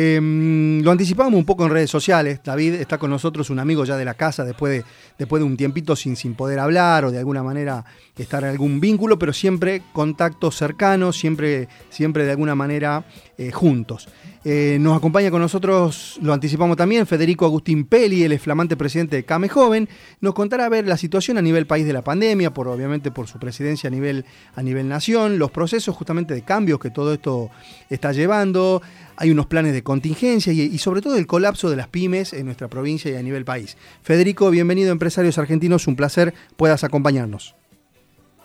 Em, 0.00 0.80
lo 0.84 0.92
anticipábamos 0.92 1.40
un 1.40 1.44
poco 1.44 1.64
en 1.64 1.72
redes 1.72 1.90
sociales. 1.90 2.40
David 2.44 2.74
está 2.74 2.98
con 2.98 3.10
nosotros, 3.10 3.50
un 3.50 3.58
amigo 3.58 3.84
ya 3.84 3.96
de 3.96 4.04
la 4.04 4.14
casa, 4.14 4.44
después 4.44 4.70
de, 4.72 4.84
después 5.18 5.40
de 5.40 5.46
un 5.46 5.56
tiempito 5.56 5.96
sin, 5.96 6.14
sin 6.14 6.36
poder 6.36 6.60
hablar 6.60 7.04
o 7.04 7.10
de 7.10 7.18
alguna 7.18 7.42
manera 7.42 7.84
estar 8.16 8.44
en 8.44 8.50
algún 8.50 8.78
vínculo, 8.78 9.18
pero 9.18 9.32
siempre 9.32 9.82
contacto 9.92 10.52
cercano, 10.52 11.12
siempre, 11.12 11.68
siempre 11.90 12.24
de 12.24 12.30
alguna 12.30 12.54
manera 12.54 13.06
eh, 13.38 13.50
juntos. 13.50 14.08
Eh, 14.44 14.78
nos 14.80 14.96
acompaña 14.96 15.32
con 15.32 15.40
nosotros, 15.40 16.18
lo 16.22 16.32
anticipamos 16.32 16.76
también, 16.76 17.06
Federico 17.06 17.44
Agustín 17.44 17.84
Peli, 17.84 18.22
el 18.22 18.38
flamante 18.38 18.76
presidente 18.76 19.16
de 19.16 19.24
Came 19.24 19.48
Joven. 19.48 19.88
Nos 20.20 20.34
contará 20.34 20.66
a 20.66 20.68
ver 20.68 20.86
la 20.86 20.96
situación 20.96 21.38
a 21.38 21.42
nivel 21.42 21.66
país 21.66 21.86
de 21.86 21.92
la 21.92 22.02
pandemia, 22.02 22.54
por 22.54 22.68
obviamente 22.68 23.10
por 23.10 23.26
su 23.26 23.38
presidencia 23.38 23.88
a 23.88 23.90
nivel, 23.90 24.24
a 24.54 24.62
nivel 24.62 24.88
nación, 24.88 25.38
los 25.38 25.50
procesos 25.50 25.96
justamente 25.96 26.34
de 26.34 26.42
cambios 26.42 26.78
que 26.78 26.90
todo 26.90 27.12
esto 27.12 27.50
está 27.90 28.12
llevando. 28.12 28.80
Hay 29.16 29.32
unos 29.32 29.46
planes 29.46 29.72
de 29.72 29.82
contingencia 29.82 30.52
y, 30.52 30.78
sobre 30.78 31.02
todo 31.02 31.16
el 31.16 31.26
colapso 31.26 31.68
de 31.68 31.76
las 31.76 31.88
pymes 31.88 32.32
en 32.32 32.46
nuestra 32.46 32.68
provincia 32.68 33.10
y 33.10 33.16
a 33.16 33.22
nivel 33.22 33.44
país. 33.44 33.76
Federico, 34.02 34.48
bienvenido 34.50 34.92
Empresarios 34.92 35.38
Argentinos, 35.38 35.88
un 35.88 35.96
placer 35.96 36.34
puedas 36.56 36.84
acompañarnos. 36.84 37.56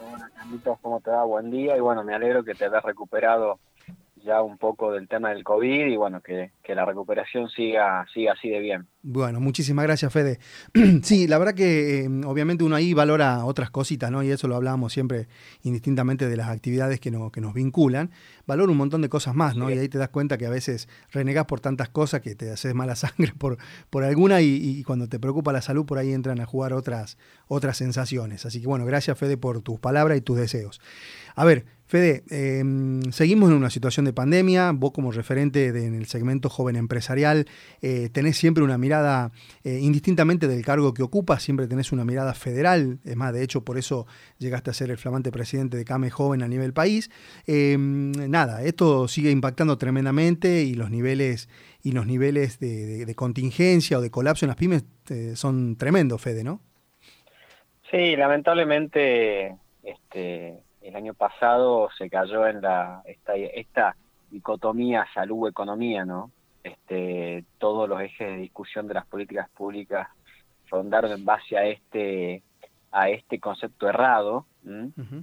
Hola, 0.02 0.32
Carlitos, 0.36 0.80
¿cómo 0.82 1.00
te 1.02 1.12
va? 1.12 1.24
Buen 1.26 1.52
día 1.52 1.78
y 1.78 1.80
bueno, 1.80 2.04
me 2.04 2.16
alegro 2.16 2.44
que 2.44 2.56
te 2.56 2.66
hayas 2.66 2.84
recuperado 2.84 3.60
ya 4.24 4.42
un 4.42 4.58
poco 4.58 4.92
del 4.92 5.08
tema 5.08 5.30
del 5.30 5.44
COVID 5.44 5.88
y 5.88 5.96
bueno, 5.98 6.22
que, 6.22 6.52
la 6.74 6.86
recuperación 6.86 7.50
siga, 7.50 8.06
siga 8.14 8.34
así 8.34 8.50
de 8.50 8.60
bien. 8.60 8.88
Bueno, 9.04 9.40
muchísimas 9.40 9.84
gracias, 9.84 10.12
Fede. 10.12 10.40
sí, 11.04 11.28
la 11.28 11.38
verdad 11.38 11.54
que 11.54 12.06
eh, 12.06 12.10
obviamente 12.26 12.64
uno 12.64 12.76
ahí 12.76 12.94
valora 12.94 13.46
otras 13.46 13.70
cositas, 13.70 14.10
¿no? 14.10 14.24
Y 14.24 14.32
eso 14.32 14.48
lo 14.48 14.56
hablamos 14.56 14.94
siempre 14.94 15.28
indistintamente 15.62 16.28
de 16.28 16.38
las 16.38 16.48
actividades 16.48 17.00
que, 17.00 17.12
no, 17.12 17.32
que 17.32 17.42
nos 17.42 17.54
vinculan. 17.54 18.12
Valora 18.48 18.72
un 18.72 18.78
montón 18.78 19.02
de 19.02 19.10
cosas 19.10 19.36
más, 19.36 19.56
¿no? 19.56 19.70
Y 19.70 19.78
ahí 19.78 19.90
te 19.90 19.98
das 19.98 20.10
cuenta 20.10 20.38
que 20.38 20.46
a 20.46 20.50
veces 20.50 20.88
renegas 21.12 21.46
por 21.46 21.60
tantas 21.60 21.90
cosas 21.90 22.22
que 22.22 22.34
te 22.34 22.50
haces 22.50 22.74
mala 22.74 22.96
sangre 22.96 23.34
por, 23.38 23.58
por 23.90 24.04
alguna 24.04 24.42
y, 24.42 24.56
y, 24.56 24.84
cuando 24.84 25.08
te 25.08 25.20
preocupa 25.20 25.52
la 25.52 25.62
salud 25.62 25.86
por 25.86 25.98
ahí 25.98 26.14
entran 26.14 26.40
a 26.40 26.46
jugar 26.46 26.74
otras, 26.74 27.18
otras 27.48 27.78
sensaciones. 27.78 28.46
Así 28.46 28.62
que 28.62 28.68
bueno, 28.68 28.86
gracias, 28.86 29.18
Fede, 29.18 29.38
por 29.38 29.62
tus 29.62 29.80
palabras 29.80 30.18
y 30.18 30.22
tus 30.22 30.38
deseos. 30.38 30.82
A 31.36 31.46
ver, 31.46 31.66
Fede, 31.94 32.24
em, 32.32 33.04
seguimos 33.12 33.52
en 33.52 33.56
una 33.56 33.70
situación 33.70 34.04
de 34.06 34.14
pandemia, 34.14 34.72
vos 34.72 34.92
como 34.94 35.12
referente 35.12 35.68
en 35.68 35.94
el 35.94 36.08
segmento 36.08 36.50
joven 36.50 36.76
empresarial 36.76 37.46
eh, 37.84 38.10
tenés 38.12 38.36
siempre 38.36 38.64
una 38.64 38.80
mirada, 38.80 39.30
eh, 39.64 39.78
indistintamente 39.80 40.48
del 40.48 40.66
cargo 40.66 40.96
que 40.96 41.04
ocupas, 41.04 41.44
siempre 41.44 41.68
tenés 41.68 41.92
una 41.92 42.04
mirada 42.04 42.34
federal, 42.34 42.98
es 43.06 43.16
más, 43.16 43.32
de 43.32 43.44
hecho 43.44 43.64
por 43.64 43.78
eso 43.78 44.08
llegaste 44.40 44.72
a 44.72 44.74
ser 44.74 44.90
el 44.90 44.98
flamante 44.98 45.32
presidente 45.32 45.78
de 45.78 45.86
CAME 45.86 46.10
Joven 46.10 46.42
a 46.42 46.48
nivel 46.48 46.74
país. 46.74 47.12
Em, 47.46 48.12
nada, 48.28 48.64
esto 48.64 49.08
sigue 49.08 49.30
impactando 49.30 49.78
tremendamente 49.78 50.64
y 50.64 50.74
los 50.74 50.90
niveles, 50.90 51.48
y 51.84 51.92
los 51.92 52.08
niveles 52.08 52.58
de, 52.58 53.14
contingencia 53.16 54.00
o 54.00 54.02
de 54.02 54.10
colapso 54.10 54.46
en 54.46 54.48
las 54.48 54.58
pymes 54.58 54.84
eh, 55.12 55.34
son 55.36 55.76
tremendos, 55.76 56.20
Fede, 56.20 56.44
¿no? 56.44 56.60
Sí, 57.92 58.16
lamentablemente 58.16 59.60
pasado 61.24 61.90
se 61.98 62.10
cayó 62.10 62.46
en 62.48 62.62
la 62.62 63.02
esta, 63.06 63.34
esta 63.36 63.96
dicotomía 64.30 65.06
salud-economía, 65.14 66.04
¿no? 66.04 66.32
Este, 66.62 67.46
todos 67.60 67.88
los 67.88 68.02
ejes 68.02 68.28
de 68.28 68.38
discusión 68.38 68.88
de 68.88 68.96
las 68.96 69.06
políticas 69.06 69.50
públicas 69.52 70.10
rondaron 70.70 71.14
en 71.14 71.24
base 71.24 71.58
a 71.58 71.66
este 71.66 72.44
a 72.92 73.10
este 73.10 73.40
concepto 73.40 73.88
errado. 73.88 74.46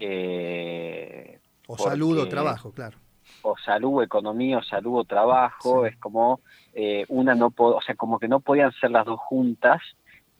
Eh, 0.00 1.38
o 1.66 1.76
salud 1.76 2.18
o 2.18 2.28
trabajo, 2.28 2.72
claro. 2.72 2.96
O 3.42 3.56
salud, 3.58 4.02
economía, 4.02 4.58
o 4.58 4.62
salud 4.62 5.00
o 5.00 5.04
trabajo, 5.04 5.84
es 5.84 5.96
como 5.98 6.40
eh, 6.72 7.04
una 7.08 7.34
no, 7.34 7.52
o 7.56 7.82
sea, 7.82 7.94
como 7.94 8.18
que 8.18 8.26
no 8.26 8.40
podían 8.40 8.72
ser 8.80 8.90
las 8.90 9.04
dos 9.04 9.20
juntas 9.20 9.82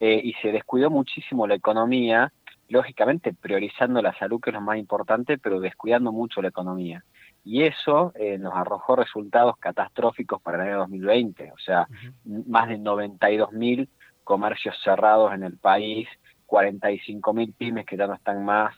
eh, 0.01 0.21
y 0.25 0.33
se 0.41 0.53
descuidó 0.53 0.89
muchísimo 0.89 1.47
la 1.47 1.55
economía 1.55 2.33
lógicamente 2.71 3.35
priorizando 3.35 4.01
la 4.01 4.17
salud, 4.19 4.41
que 4.41 4.51
es 4.51 4.55
lo 4.55 4.61
más 4.61 4.79
importante, 4.79 5.39
pero 5.39 5.61
descuidando 5.61 6.13
mucho 6.13 6.41
la 6.41 6.49
economía. 6.49 7.05
Y 7.45 7.65
eso 7.65 8.13
eh, 8.15 8.39
nos 8.39 8.55
arrojó 8.55 8.97
resultados 8.97 9.57
catastróficos 9.59 10.41
para 10.41 10.63
el 10.63 10.69
año 10.71 10.79
2020, 10.79 11.53
o 11.53 11.59
sea, 11.59 11.87
más 12.25 12.69
de 12.69 12.79
92 12.79 13.53
mil 13.53 13.89
comercios 14.25 14.77
cerrados 14.85 15.35
en 15.35 15.43
el 15.43 15.57
país, 15.59 16.09
45 16.47 17.33
mil 17.33 17.53
pymes 17.53 17.87
que 17.87 17.97
ya 17.97 18.07
no 18.07 18.15
están 18.15 18.45
más, 18.45 18.75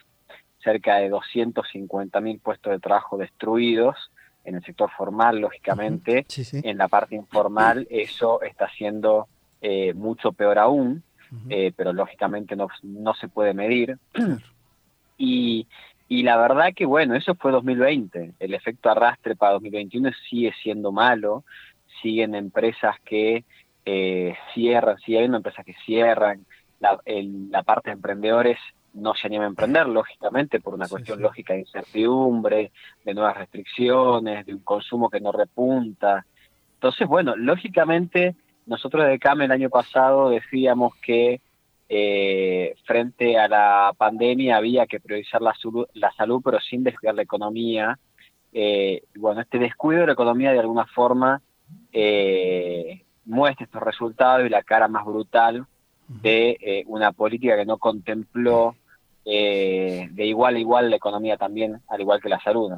cerca 0.62 0.96
de 0.96 1.10
250 1.10 2.20
mil 2.20 2.38
puestos 2.38 2.72
de 2.72 2.78
trabajo 2.78 3.18
destruidos 3.18 3.96
en 4.44 4.56
el 4.56 4.64
sector 4.64 4.90
formal, 4.96 5.38
lógicamente. 5.38 6.24
En 6.52 6.78
la 6.78 6.88
parte 6.88 7.14
informal 7.14 7.86
eso 7.90 8.42
está 8.42 8.68
siendo 8.70 9.28
eh, 9.60 9.92
mucho 9.94 10.32
peor 10.32 10.58
aún. 10.58 11.02
Eh, 11.48 11.72
pero 11.74 11.92
lógicamente 11.92 12.56
no, 12.56 12.68
no 12.82 13.14
se 13.14 13.28
puede 13.28 13.54
medir. 13.54 13.98
y, 15.18 15.66
y 16.08 16.22
la 16.22 16.36
verdad 16.36 16.74
que, 16.74 16.84
bueno, 16.84 17.14
eso 17.14 17.34
fue 17.34 17.52
2020. 17.52 18.34
El 18.38 18.54
efecto 18.54 18.90
arrastre 18.90 19.34
para 19.34 19.54
2021 19.54 20.10
sigue 20.28 20.52
siendo 20.62 20.92
malo. 20.92 21.44
Siguen 22.02 22.34
empresas 22.34 22.96
que 23.04 23.44
eh, 23.84 24.34
cierran, 24.52 24.98
sigue 24.98 25.18
habiendo 25.18 25.38
empresas 25.38 25.64
que 25.64 25.74
cierran. 25.86 26.44
La, 26.80 26.98
la 27.06 27.62
parte 27.62 27.90
de 27.90 27.94
emprendedores 27.94 28.58
no 28.94 29.14
se 29.14 29.26
anima 29.26 29.44
a 29.44 29.48
emprender, 29.48 29.86
lógicamente, 29.86 30.60
por 30.60 30.74
una 30.74 30.88
cuestión 30.88 31.22
lógica 31.22 31.54
de 31.54 31.60
incertidumbre, 31.60 32.72
de 33.04 33.14
nuevas 33.14 33.36
restricciones, 33.38 34.44
de 34.44 34.54
un 34.54 34.60
consumo 34.60 35.08
que 35.08 35.20
no 35.20 35.32
repunta. 35.32 36.26
Entonces, 36.74 37.08
bueno, 37.08 37.36
lógicamente 37.36 38.34
nosotros 38.66 39.06
de 39.06 39.18
CAM 39.18 39.42
el 39.42 39.52
año 39.52 39.70
pasado 39.70 40.30
decíamos 40.30 40.94
que 40.96 41.40
eh, 41.88 42.74
frente 42.84 43.38
a 43.38 43.48
la 43.48 43.92
pandemia 43.96 44.56
había 44.56 44.86
que 44.86 45.00
priorizar 45.00 45.42
la, 45.42 45.54
la 45.94 46.12
salud, 46.12 46.40
pero 46.42 46.58
sin 46.60 46.82
descuidar 46.82 47.14
la 47.14 47.22
economía. 47.22 47.98
Eh, 48.52 49.02
bueno, 49.16 49.40
este 49.40 49.58
descuido 49.58 50.00
de 50.00 50.06
la 50.06 50.12
economía 50.14 50.52
de 50.52 50.60
alguna 50.60 50.86
forma 50.86 51.42
eh, 51.92 53.02
muestra 53.24 53.66
estos 53.66 53.82
resultados 53.82 54.46
y 54.46 54.48
la 54.48 54.62
cara 54.62 54.88
más 54.88 55.04
brutal 55.04 55.66
de 56.08 56.84
una 56.88 57.12
política 57.12 57.56
que 57.56 57.64
no 57.64 57.78
contempló 57.78 58.74
de 59.24 60.10
igual 60.16 60.56
a 60.56 60.58
igual 60.58 60.90
la 60.90 60.96
economía 60.96 61.36
también, 61.36 61.80
al 61.88 62.00
igual 62.00 62.20
que 62.20 62.28
la 62.28 62.40
salud. 62.40 62.72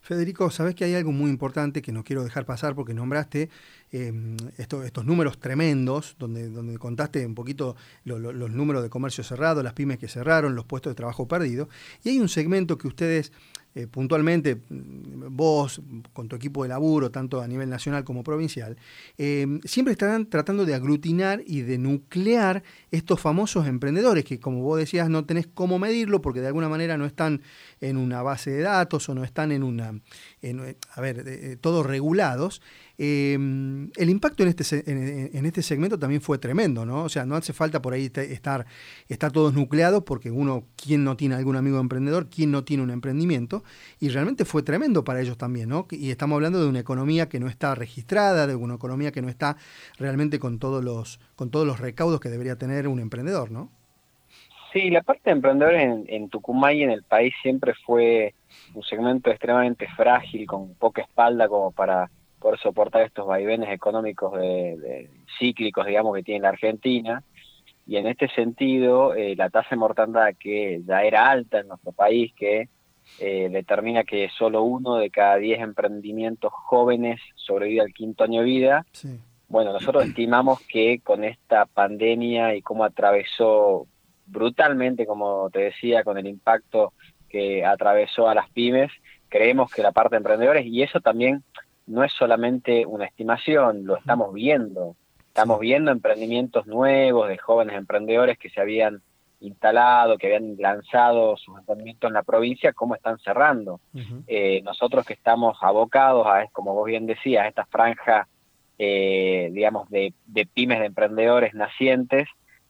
Federico, 0.00 0.50
sabes 0.50 0.74
que 0.74 0.84
hay 0.84 0.94
algo 0.94 1.12
muy 1.12 1.30
importante 1.30 1.82
que 1.82 1.92
no 1.92 2.04
quiero 2.04 2.24
dejar 2.24 2.46
pasar 2.46 2.74
porque 2.74 2.94
nombraste 2.94 3.50
Em, 3.90 4.36
estos 4.58 5.06
números 5.06 5.40
tremendos, 5.40 6.14
donde, 6.18 6.50
donde 6.50 6.76
contaste 6.76 7.24
un 7.24 7.34
poquito 7.34 7.74
los 8.04 8.50
números 8.50 8.82
de 8.82 8.90
comercio 8.90 9.24
cerrado, 9.24 9.62
las 9.62 9.72
pymes 9.72 9.98
que 9.98 10.08
cerraron, 10.08 10.54
los 10.54 10.66
puestos 10.66 10.90
de 10.90 10.94
trabajo 10.94 11.26
perdidos. 11.26 11.68
Y 12.04 12.10
hay 12.10 12.18
un 12.18 12.28
segmento 12.28 12.76
que 12.76 12.86
ustedes 12.86 13.32
eh, 13.74 13.86
puntualmente, 13.86 14.56
mm, 14.56 15.28
vos, 15.30 15.80
con 16.12 16.26
tu 16.26 16.34
equipo 16.36 16.64
de 16.64 16.70
laburo, 16.70 17.10
tanto 17.10 17.40
a 17.40 17.46
nivel 17.46 17.70
nacional 17.70 18.02
como 18.02 18.24
provincial, 18.24 18.76
em, 19.16 19.60
siempre 19.62 19.92
estarán 19.92 20.26
tratando 20.26 20.64
de 20.64 20.74
aglutinar 20.74 21.42
y 21.46 21.60
de 21.62 21.78
nuclear 21.78 22.62
estos 22.90 23.20
famosos 23.20 23.66
emprendedores 23.66 24.24
que, 24.24 24.40
como 24.40 24.62
vos 24.62 24.78
decías, 24.78 25.08
no 25.08 25.24
tenés 25.26 25.46
cómo 25.46 25.78
medirlo 25.78 26.20
porque 26.20 26.40
de 26.40 26.48
alguna 26.48 26.68
manera 26.68 26.98
no 26.98 27.06
están 27.06 27.42
en 27.80 27.98
una 27.98 28.22
base 28.22 28.50
de 28.50 28.62
datos 28.62 29.08
o 29.08 29.14
no 29.14 29.22
están 29.22 29.52
en 29.52 29.57
una, 29.62 30.00
a 30.94 31.00
ver, 31.00 31.24
eh, 31.26 31.56
todos 31.60 31.86
regulados. 31.86 32.60
Em, 33.00 33.90
el 33.96 34.10
impacto 34.10 34.42
en 34.42 34.48
este, 34.48 34.90
en, 34.90 35.46
este 35.46 35.62
segmento 35.62 35.98
también 35.98 36.20
fue 36.20 36.38
tremendo, 36.38 36.84
¿no? 36.84 37.04
O 37.04 37.08
sea, 37.08 37.24
no 37.24 37.36
hace 37.36 37.52
falta 37.52 37.80
por 37.80 37.92
ahí 37.92 38.10
estar, 38.12 38.66
estar 39.08 39.30
todos 39.30 39.54
nucleados 39.54 40.02
porque 40.02 40.32
uno, 40.32 40.64
¿quién 40.76 41.04
no 41.04 41.16
tiene 41.16 41.36
algún 41.36 41.54
amigo 41.54 41.78
emprendedor? 41.78 42.28
¿Quién 42.28 42.50
no 42.50 42.64
tiene 42.64 42.82
un 42.82 42.90
emprendimiento? 42.90 43.62
Y 44.00 44.08
realmente 44.08 44.44
fue 44.44 44.64
tremendo 44.64 45.04
para 45.04 45.20
ellos 45.20 45.38
también, 45.38 45.68
¿no? 45.68 45.86
Y 45.90 46.10
estamos 46.10 46.34
hablando 46.36 46.60
de 46.60 46.68
una 46.68 46.80
economía 46.80 47.28
que 47.28 47.38
no 47.38 47.46
está 47.46 47.76
registrada, 47.76 48.48
de 48.48 48.56
una 48.56 48.74
economía 48.74 49.12
que 49.12 49.22
no 49.22 49.28
está 49.28 49.56
realmente 49.96 50.40
con 50.40 50.58
todos 50.58 50.82
los, 50.84 51.20
con 51.36 51.50
todos 51.50 51.66
los 51.66 51.78
recaudos 51.78 52.18
que 52.20 52.30
debería 52.30 52.56
tener 52.58 52.88
un 52.88 52.98
emprendedor, 52.98 53.52
¿no? 53.52 53.77
Sí, 54.72 54.90
la 54.90 55.02
parte 55.02 55.22
de 55.26 55.32
emprendedores 55.32 55.82
en, 55.82 56.04
en 56.08 56.28
Tucumán 56.28 56.76
y 56.76 56.82
en 56.82 56.90
el 56.90 57.02
país 57.02 57.34
siempre 57.42 57.74
fue 57.86 58.34
un 58.74 58.82
segmento 58.82 59.30
extremadamente 59.30 59.86
frágil, 59.96 60.46
con 60.46 60.74
poca 60.74 61.02
espalda 61.02 61.48
como 61.48 61.70
para 61.72 62.10
por 62.38 62.58
soportar 62.58 63.02
estos 63.02 63.26
vaivenes 63.26 63.70
económicos 63.70 64.32
de, 64.38 65.10
cíclicos, 65.38 65.86
digamos, 65.86 66.14
que 66.14 66.22
tiene 66.22 66.40
la 66.40 66.50
Argentina. 66.50 67.22
Y 67.86 67.96
en 67.96 68.06
este 68.06 68.28
sentido, 68.28 69.14
eh, 69.14 69.34
la 69.34 69.50
tasa 69.50 69.70
de 69.70 69.76
mortandad 69.76 70.34
que 70.38 70.82
ya 70.86 71.02
era 71.02 71.30
alta 71.30 71.60
en 71.60 71.68
nuestro 71.68 71.92
país, 71.92 72.32
que 72.34 72.68
eh, 73.18 73.48
determina 73.50 74.04
que 74.04 74.28
solo 74.36 74.62
uno 74.62 74.96
de 74.96 75.10
cada 75.10 75.36
diez 75.36 75.60
emprendimientos 75.60 76.52
jóvenes 76.52 77.20
sobrevive 77.34 77.80
al 77.80 77.94
quinto 77.94 78.24
año 78.24 78.40
de 78.40 78.46
vida. 78.46 78.86
Bueno, 79.48 79.72
nosotros 79.72 80.04
estimamos 80.04 80.60
que 80.68 81.00
con 81.02 81.24
esta 81.24 81.64
pandemia 81.64 82.54
y 82.54 82.60
cómo 82.60 82.84
atravesó 82.84 83.86
brutalmente, 84.28 85.06
como 85.06 85.50
te 85.50 85.60
decía, 85.60 86.04
con 86.04 86.18
el 86.18 86.26
impacto 86.26 86.92
que 87.28 87.64
atravesó 87.64 88.28
a 88.28 88.34
las 88.34 88.50
pymes, 88.50 88.90
creemos 89.28 89.70
que 89.70 89.82
la 89.82 89.92
parte 89.92 90.14
de 90.14 90.18
emprendedores, 90.18 90.66
y 90.66 90.82
eso 90.82 91.00
también 91.00 91.42
no 91.86 92.04
es 92.04 92.12
solamente 92.12 92.86
una 92.86 93.06
estimación, 93.06 93.84
lo 93.84 93.96
estamos 93.96 94.32
viendo. 94.32 94.96
Estamos 95.28 95.60
viendo 95.60 95.90
emprendimientos 95.90 96.66
nuevos 96.66 97.28
de 97.28 97.38
jóvenes 97.38 97.76
emprendedores 97.76 98.38
que 98.38 98.50
se 98.50 98.60
habían 98.60 99.00
instalado, 99.40 100.18
que 100.18 100.26
habían 100.26 100.56
lanzado 100.58 101.36
sus 101.36 101.56
emprendimientos 101.58 102.08
en 102.08 102.14
la 102.14 102.22
provincia, 102.22 102.72
cómo 102.72 102.94
están 102.94 103.18
cerrando. 103.18 103.80
Eh, 104.26 104.62
nosotros 104.62 105.06
que 105.06 105.14
estamos 105.14 105.56
abocados 105.60 106.26
a, 106.26 106.46
como 106.52 106.74
vos 106.74 106.86
bien 106.86 107.06
decías, 107.06 107.44
a 107.44 107.48
esta 107.48 107.66
franja, 107.66 108.26
eh, 108.78 109.48
digamos, 109.52 109.88
de, 109.90 110.12
de 110.26 110.46
pymes 110.46 110.80
de 110.80 110.86
emprendedores 110.86 111.54
nacientes, 111.54 112.28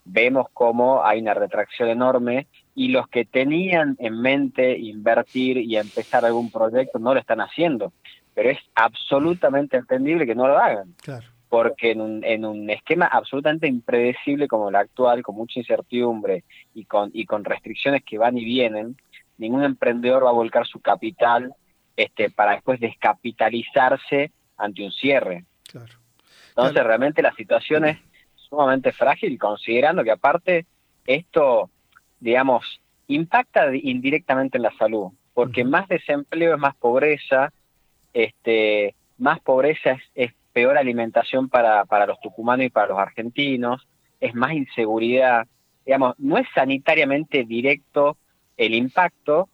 vemos 0.09 0.47
cómo 0.53 1.05
hay 1.05 1.21
una 1.21 1.35
retracción 1.35 1.89
enorme 1.89 2.47
y 2.75 2.89
los 2.89 3.09
que 3.09 3.25
tenían 3.25 3.97
en 3.99 4.21
mente 4.21 4.79
invertir 4.79 5.59
y 5.59 5.77
empezar 5.77 6.25
algún 6.25 6.51
proyecto 6.51 6.99
no 6.99 7.15
lo 7.15 7.21
están 7.21 7.41
haciendo. 7.41 7.93
Pero 8.35 8.51
es 8.51 8.59
absolutamente 8.75 9.77
entendible 9.77 10.27
que 10.27 10.35
no 10.35 10.47
lo 10.47 10.59
hagan. 10.59 10.95
Porque 11.49 11.93
en 11.93 12.01
un, 12.01 12.25
en 12.25 12.45
un 12.45 12.69
esquema 12.71 13.07
absolutamente 13.07 13.67
impredecible 13.67 14.49
como 14.49 14.69
el 14.69 14.77
actual, 14.77 15.23
con 15.23 15.35
mucha 15.35 15.59
incertidumbre 15.59 16.45
y 16.75 16.85
con, 16.85 17.11
y 17.13 17.25
con 17.25 17.45
restricciones 17.45 18.05
que 18.05 18.19
van 18.19 18.37
y 18.39 18.45
vienen, 18.45 18.97
ningún 19.39 19.65
emprendedor 19.65 20.25
va 20.25 20.31
a 20.31 20.35
volcar 20.35 20.67
su 20.67 20.81
capital 20.81 21.53
este, 21.97 22.31
para 22.31 22.53
después 22.53 22.81
descapitalizarse 22.81 24.31
ante 24.57 24.85
un 24.85 24.93
cierre. 24.93 25.45
Entonces, 26.51 26.85
realmente 26.85 27.23
la 27.23 27.33
situación 27.35 27.85
es 27.87 27.99
sumamente 28.49 28.93
frágil, 28.93 29.39
considerando 29.39 30.03
que 30.05 30.11
aparte 30.11 30.67
esto, 31.07 31.71
digamos, 32.21 32.81
impacta 33.07 33.75
indirectamente 33.75 34.59
en 34.59 34.63
la 34.63 34.77
salud, 34.77 35.09
porque 35.35 35.65
más 35.65 35.89
desempleo 35.89 36.55
es 36.55 36.61
más 36.61 36.75
pobreza, 36.77 37.53
este, 38.13 38.95
más 39.19 39.41
pobreza 39.41 39.97
es, 40.15 40.33
peor 40.51 40.77
alimentación 40.77 41.49
para, 41.49 41.85
para 41.85 42.07
los 42.07 42.21
tucumanos 42.21 42.67
y 42.67 42.71
para 42.71 42.89
los 42.89 42.99
argentinos, 42.99 43.87
es 44.19 44.35
más 44.35 44.53
inseguridad, 44.55 45.47
digamos, 45.87 46.17
no 46.19 46.37
es 46.37 46.49
sanitariamente 46.53 47.45
directo 47.45 48.17
el 48.57 48.75
impacto, 48.75 49.49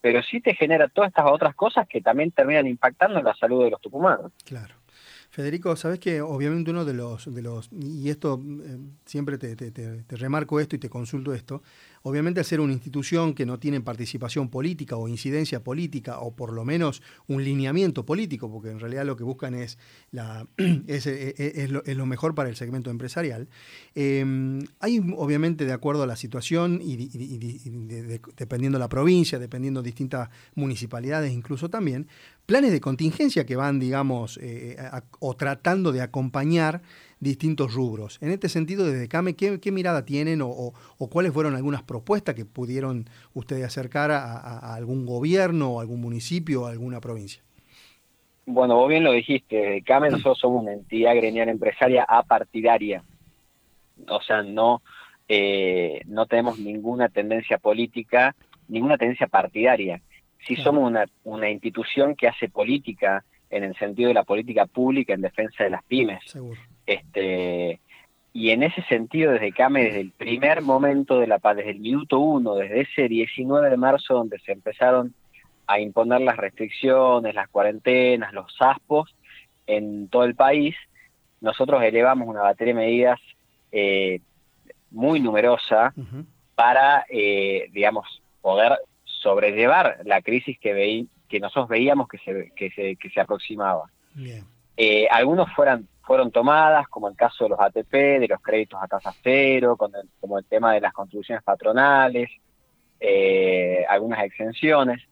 pero 0.00 0.20
sí 0.22 0.40
te 0.40 0.54
genera 0.54 0.88
todas 0.88 1.08
estas 1.08 1.26
otras 1.30 1.54
cosas 1.54 1.86
que 1.86 2.00
también 2.00 2.32
terminan 2.32 2.66
impactando 2.66 3.20
en 3.20 3.24
la 3.24 3.34
salud 3.34 3.62
de 3.62 3.70
los 3.70 3.80
tucumanos. 3.80 4.32
Claro. 4.44 4.74
Federico, 5.38 5.76
sabes 5.76 6.00
que 6.00 6.20
obviamente 6.20 6.72
uno 6.72 6.84
de 6.84 6.94
los, 6.94 7.32
de 7.32 7.42
los 7.42 7.70
y 7.70 8.10
esto 8.10 8.42
eh, 8.44 8.76
siempre 9.06 9.38
te, 9.38 9.54
te, 9.54 10.16
remarco 10.16 10.58
esto 10.58 10.74
y 10.74 10.80
te 10.80 10.90
consulto 10.90 11.32
esto, 11.32 11.62
obviamente 12.02 12.40
al 12.40 12.46
ser 12.46 12.60
una 12.60 12.72
institución 12.72 13.34
que 13.34 13.46
no 13.46 13.58
tiene 13.58 13.80
participación 13.80 14.48
política 14.48 14.96
o 14.96 15.08
incidencia 15.08 15.62
política 15.62 16.18
o 16.20 16.34
por 16.34 16.52
lo 16.52 16.64
menos 16.64 17.02
un 17.26 17.44
lineamiento 17.44 18.04
político, 18.04 18.50
porque 18.50 18.70
en 18.70 18.80
realidad 18.80 19.04
lo 19.04 19.16
que 19.16 19.24
buscan 19.24 19.54
es, 19.54 19.78
la, 20.10 20.46
es, 20.86 21.06
es, 21.06 21.70
lo, 21.70 22.06
mejor 22.06 22.34
para 22.34 22.48
el 22.48 22.56
segmento 22.56 22.90
empresarial, 22.90 23.48
em, 23.94 24.60
hay 24.80 25.00
obviamente 25.16 25.64
de 25.64 25.72
acuerdo 25.72 26.02
a 26.02 26.06
la 26.06 26.16
situación 26.16 26.80
y, 26.82 26.96
dependiendo 28.36 28.78
la 28.78 28.88
provincia, 28.88 29.38
dependiendo 29.38 29.82
distintas 29.82 30.28
municipalidades 30.54 31.32
incluso 31.32 31.68
también, 31.68 32.08
planes 32.46 32.72
de 32.72 32.80
contingencia 32.80 33.44
que 33.44 33.56
van, 33.56 33.78
digamos, 33.78 34.38
eh, 34.42 34.76
o 35.18 35.36
tratando 35.36 35.92
de 35.92 36.00
acompañar 36.00 36.82
distintos 37.20 37.74
rubros. 37.74 38.18
En 38.22 38.30
este 38.30 38.48
sentido, 38.48 38.86
desde 38.86 39.08
CAME, 39.08 39.34
¿qué, 39.34 39.72
mirada 39.72 40.04
tienen 40.04 40.40
o, 40.42 40.72
cuáles 41.10 41.32
fueron 41.32 41.54
algunas 41.54 41.82
propuestas 41.82 42.34
que 42.34 42.44
pudieron 42.44 43.06
ustedes 43.34 43.64
acercar 43.64 44.10
a, 44.10 44.74
algún 44.74 45.06
gobierno 45.06 45.74
o 45.74 45.80
algún 45.80 46.00
municipio 46.00 46.62
o 46.62 46.66
alguna 46.66 47.00
provincia? 47.00 47.42
Bueno, 48.46 48.76
vos 48.76 48.88
bien 48.88 49.04
lo 49.04 49.12
dijiste, 49.12 49.82
CAME 49.82 50.10
nosotros 50.10 50.38
somos 50.38 50.62
una 50.62 50.72
entidad 50.72 51.14
gremial 51.14 51.50
empresaria 51.50 52.04
apartidaria, 52.08 53.02
o 54.08 54.22
sea, 54.22 54.42
no, 54.42 54.80
eh, 55.28 56.00
no 56.06 56.24
tenemos 56.26 56.58
ninguna 56.58 57.10
tendencia 57.10 57.58
política, 57.58 58.34
ninguna 58.68 58.96
tendencia 58.96 59.26
partidaria. 59.26 60.00
Sí 60.46 60.56
somos 60.56 60.88
una, 60.88 61.04
una 61.24 61.50
institución 61.50 62.14
que 62.14 62.28
hace 62.28 62.48
política 62.48 63.24
en 63.50 63.64
el 63.64 63.76
sentido 63.76 64.08
de 64.08 64.14
la 64.14 64.24
política 64.24 64.66
pública 64.66 65.14
en 65.14 65.20
defensa 65.20 65.64
de 65.64 65.70
las 65.70 65.82
pymes. 65.84 66.20
Seguro. 66.24 66.58
Este, 66.88 67.80
y 68.32 68.50
en 68.50 68.62
ese 68.62 68.82
sentido, 68.84 69.32
desde 69.32 69.52
CAME, 69.52 69.84
desde 69.84 70.00
el 70.00 70.10
primer 70.10 70.62
momento 70.62 71.20
de 71.20 71.26
la 71.26 71.38
paz, 71.38 71.56
desde 71.56 71.72
el 71.72 71.80
minuto 71.80 72.18
uno, 72.18 72.54
desde 72.54 72.80
ese 72.80 73.08
19 73.08 73.68
de 73.68 73.76
marzo 73.76 74.14
donde 74.14 74.38
se 74.38 74.52
empezaron 74.52 75.14
a 75.66 75.80
imponer 75.80 76.22
las 76.22 76.38
restricciones, 76.38 77.34
las 77.34 77.48
cuarentenas, 77.50 78.32
los 78.32 78.56
ASPOS 78.58 79.14
en 79.66 80.08
todo 80.08 80.24
el 80.24 80.34
país, 80.34 80.74
nosotros 81.42 81.82
elevamos 81.82 82.26
una 82.26 82.40
batería 82.40 82.72
de 82.72 82.80
medidas 82.80 83.20
eh, 83.70 84.20
muy 84.90 85.20
numerosa 85.20 85.92
para, 86.54 87.04
eh, 87.10 87.68
digamos, 87.72 88.22
poder 88.40 88.78
sobrellevar 89.04 89.98
la 90.04 90.22
crisis 90.22 90.58
que, 90.58 91.04
que 91.28 91.38
nosotros 91.38 91.68
veíamos 91.68 92.08
que 92.08 92.16
se, 92.18 92.50
que 92.56 92.70
se, 92.70 92.96
que 92.96 93.10
se 93.10 93.20
aproximaba. 93.20 93.90
Eh, 94.78 95.06
algunos 95.10 95.52
fueran 95.52 95.86
fueron 96.08 96.30
tomadas, 96.30 96.88
como 96.88 97.06
el 97.06 97.14
caso 97.14 97.44
de 97.44 97.50
los 97.50 97.60
ATP, 97.60 97.92
de 97.92 98.28
los 98.28 98.40
créditos 98.40 98.82
a 98.82 98.88
tasa 98.88 99.12
cero, 99.22 99.76
como 99.76 100.38
el 100.38 100.44
tema 100.46 100.72
de 100.72 100.80
las 100.80 100.94
contribuciones 100.94 101.44
patronales, 101.44 102.30
eh, 102.98 103.84
algunas 103.86 104.24
exenciones. 104.24 105.02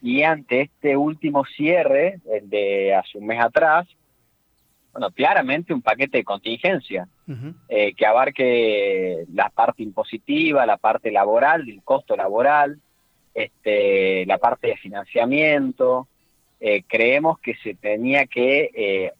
Y 0.00 0.22
ante 0.22 0.62
este 0.62 0.96
último 0.96 1.44
cierre, 1.44 2.20
el 2.32 2.48
de 2.48 2.94
hace 2.94 3.18
un 3.18 3.26
mes 3.26 3.38
atrás, 3.42 3.86
bueno, 4.90 5.10
claramente 5.10 5.74
un 5.74 5.82
paquete 5.82 6.16
de 6.16 6.24
contingencia 6.24 7.06
eh, 7.68 7.92
que 7.92 8.06
abarque 8.06 9.26
la 9.34 9.50
parte 9.50 9.82
impositiva, 9.82 10.64
la 10.64 10.78
parte 10.78 11.10
laboral, 11.10 11.68
el 11.68 11.82
costo 11.82 12.16
laboral, 12.16 12.80
este, 13.34 14.24
la 14.24 14.38
parte 14.38 14.68
de 14.68 14.76
financiamiento. 14.78 16.08
Eh, 16.58 16.84
creemos 16.88 17.38
que 17.38 17.54
se 17.56 17.74
tenía 17.74 18.26
que 18.26 18.70
eh, 18.74 19.12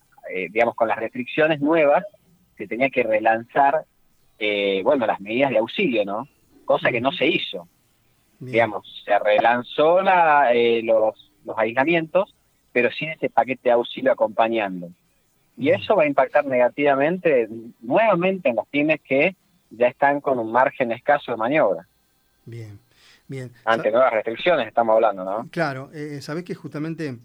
digamos, 0.51 0.75
con 0.75 0.89
las 0.89 0.99
restricciones 0.99 1.61
nuevas, 1.61 2.05
se 2.59 2.67
tenía 2.67 2.91
que 2.91 3.05
relanzar, 3.05 3.85
eh, 4.39 4.83
bueno, 4.83 5.07
las 5.07 5.21
medidas 5.21 5.51
de 5.51 5.59
auxilio, 5.59 6.05
¿no? 6.05 6.29
Cosa 6.65 6.91
que 6.91 7.01
no 7.01 7.13
se 7.13 7.27
hizo. 7.27 7.69
Digamos, 8.41 9.03
se 9.05 9.19
relanzó 9.19 10.03
la, 10.03 10.53
eh, 10.53 10.83
los, 10.83 11.33
los 11.45 11.59
aislamientos, 11.59 12.35
pero 12.73 12.91
sin 12.91 13.11
ese 13.11 13.31
paquete 13.31 13.69
de 13.69 13.73
auxilio 13.73 14.13
acompañando. 14.13 14.91
Y 15.57 15.71
eso 15.71 15.97
va 15.97 16.05
a 16.05 16.07
impactar 16.07 16.45
negativamente 16.45 17.49
nuevamente 17.81 18.49
en 18.49 18.57
las 18.57 18.67
pymes 18.67 19.01
que 19.03 19.35
ya 19.71 19.89
están 19.89 20.21
con 20.21 20.39
un 20.39 20.53
margen 20.53 20.93
escaso 20.93 21.33
de 21.33 21.37
maniobra. 21.37 21.89
Bien, 22.45 22.79
bien. 23.27 23.53
Ante 23.65 23.91
nuevas 23.91 24.13
restricciones 24.13 24.69
estamos 24.69 24.95
hablando, 24.95 25.25
¿no? 25.25 25.49
Claro, 25.51 25.91
eh, 25.93 26.21
sabés 26.23 26.45
que 26.45 26.55
justamente 26.55 27.19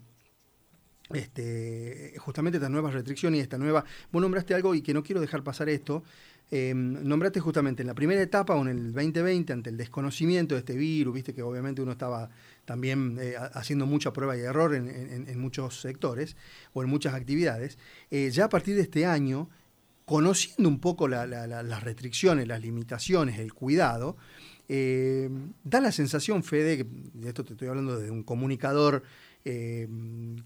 este, 1.12 2.14
justamente 2.18 2.58
esta 2.58 2.68
nueva 2.68 2.90
restricción 2.90 3.34
y 3.34 3.40
esta 3.40 3.58
nueva... 3.58 3.84
Vos 4.10 4.22
nombraste 4.22 4.54
algo 4.54 4.74
y 4.74 4.82
que 4.82 4.94
no 4.94 5.02
quiero 5.02 5.20
dejar 5.20 5.42
pasar 5.42 5.68
esto. 5.68 6.02
Em, 6.50 7.06
nombraste 7.06 7.40
justamente 7.40 7.82
en 7.82 7.88
la 7.88 7.94
primera 7.94 8.20
etapa 8.20 8.54
o 8.54 8.62
en 8.62 8.68
el 8.68 8.92
2020, 8.92 9.52
ante 9.52 9.70
el 9.70 9.76
desconocimiento 9.76 10.54
de 10.54 10.60
este 10.60 10.76
virus, 10.76 11.14
viste 11.14 11.34
que 11.34 11.42
obviamente 11.42 11.82
uno 11.82 11.92
estaba 11.92 12.30
también 12.64 13.18
eh, 13.20 13.34
haciendo 13.54 13.86
mucha 13.86 14.12
prueba 14.12 14.36
y 14.36 14.40
error 14.40 14.74
en, 14.74 15.38
muchos 15.38 15.80
sectores 15.80 16.36
o 16.72 16.82
en 16.82 16.88
muchas 16.88 17.14
actividades. 17.14 17.78
Eh, 18.10 18.30
ya 18.30 18.44
a 18.44 18.48
partir 18.48 18.76
de 18.76 18.82
este 18.82 19.06
año, 19.06 19.48
conociendo 20.04 20.68
un 20.68 20.80
poco 20.80 21.08
las 21.08 21.82
restricciones, 21.82 22.46
las 22.46 22.60
limitaciones, 22.60 23.38
el 23.38 23.52
cuidado, 23.54 24.16
eh, 24.68 25.28
da 25.62 25.80
la 25.80 25.92
sensación, 25.92 26.42
Fede, 26.42 26.86
de 27.14 27.28
esto 27.28 27.44
te 27.44 27.52
estoy 27.52 27.68
hablando 27.68 27.98
de 27.98 28.10
un 28.10 28.22
comunicador 28.22 29.02
eh, 29.44 29.88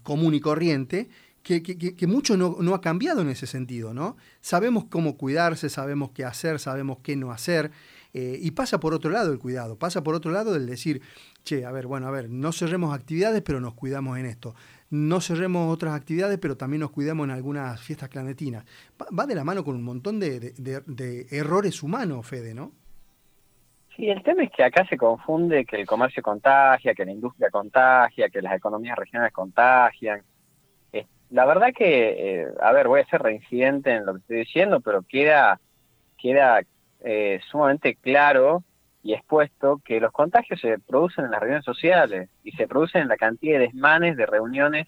común 0.03 0.33
y 0.33 0.39
corriente, 0.39 1.09
que, 1.41 2.07
mucho 2.07 2.37
no, 2.37 2.75
ha 2.75 2.81
cambiado 2.81 3.21
en 3.21 3.29
ese 3.29 3.47
sentido, 3.47 3.93
¿no? 3.93 4.17
Sabemos 4.41 4.85
cómo 4.85 5.17
cuidarse, 5.17 5.69
sabemos 5.69 6.11
qué 6.11 6.25
hacer, 6.25 6.59
sabemos 6.59 6.99
qué 7.01 7.15
no 7.15 7.31
hacer, 7.31 7.71
eh, 8.13 8.37
y 8.41 8.51
pasa 8.51 8.79
por 8.79 8.93
otro 8.93 9.09
lado 9.09 9.31
el 9.31 9.39
cuidado, 9.39 9.77
pasa 9.77 10.03
por 10.03 10.15
otro 10.15 10.31
lado 10.31 10.55
el 10.55 10.67
decir, 10.67 11.01
che, 11.43 11.65
a 11.65 11.71
ver, 11.71 11.87
bueno, 11.87 12.07
a 12.07 12.11
ver, 12.11 12.29
no 12.29 12.51
cerremos 12.51 12.93
actividades, 12.93 13.41
pero 13.41 13.59
nos 13.61 13.73
cuidamos 13.73 14.17
en 14.19 14.25
esto. 14.25 14.53
No 14.89 15.21
cerremos 15.21 15.71
otras 15.71 15.93
actividades, 15.95 16.39
pero 16.39 16.57
también 16.57 16.81
nos 16.81 16.91
cuidamos 16.91 17.25
en 17.25 17.31
algunas 17.31 17.79
fiestas 17.79 18.09
clandestinas. 18.09 18.65
Va, 19.17 19.25
de 19.25 19.35
la 19.35 19.43
mano 19.43 19.63
con 19.63 19.75
un 19.75 19.83
montón 19.83 20.19
de 20.19 21.27
errores 21.29 21.81
humanos, 21.83 22.25
Fede, 22.27 22.53
¿no? 22.53 22.73
Sí, 23.99 24.09
el 24.09 24.23
tema 24.23 24.43
es 24.43 24.51
que 24.51 24.63
acá 24.63 24.85
se 24.87 24.95
confunde 24.95 25.65
que 25.65 25.75
el 25.75 25.85
comercio 25.85 26.23
contagia, 26.23 26.93
que 26.93 27.03
la 27.03 27.11
industria 27.11 27.49
contagia, 27.49 28.29
que 28.29 28.41
las 28.41 28.55
economías 28.55 28.97
regionales 28.97 29.33
contagian. 29.33 30.23
la 31.31 31.45
verdad 31.45 31.73
que, 31.75 32.43
eh, 32.43 32.47
a 32.61 32.71
ver, 32.71 32.87
voy 32.87 33.01
a 33.01 33.05
ser 33.07 33.21
reincidente 33.21 33.91
en 33.91 34.05
lo 34.05 34.13
que 34.13 34.19
estoy 34.19 34.37
diciendo, 34.37 34.79
pero 34.79 35.01
queda, 35.01 35.59
queda 36.17 36.61
eh, 37.01 37.41
sumamente 37.51 37.95
claro 37.95 38.63
y 39.03 39.11
expuesto 39.11 39.81
que 39.83 39.99
los 39.99 40.13
contagios 40.13 40.61
se 40.61 40.79
producen 40.79 41.25
en 41.25 41.31
las 41.31 41.41
reuniones 41.41 41.65
sociales 41.65 42.29
y 42.45 42.51
se 42.53 42.69
producen 42.69 43.01
en 43.01 43.09
la 43.09 43.17
cantidad 43.17 43.59
de 43.59 43.65
desmanes 43.65 44.15
de 44.15 44.25
reuniones 44.25 44.87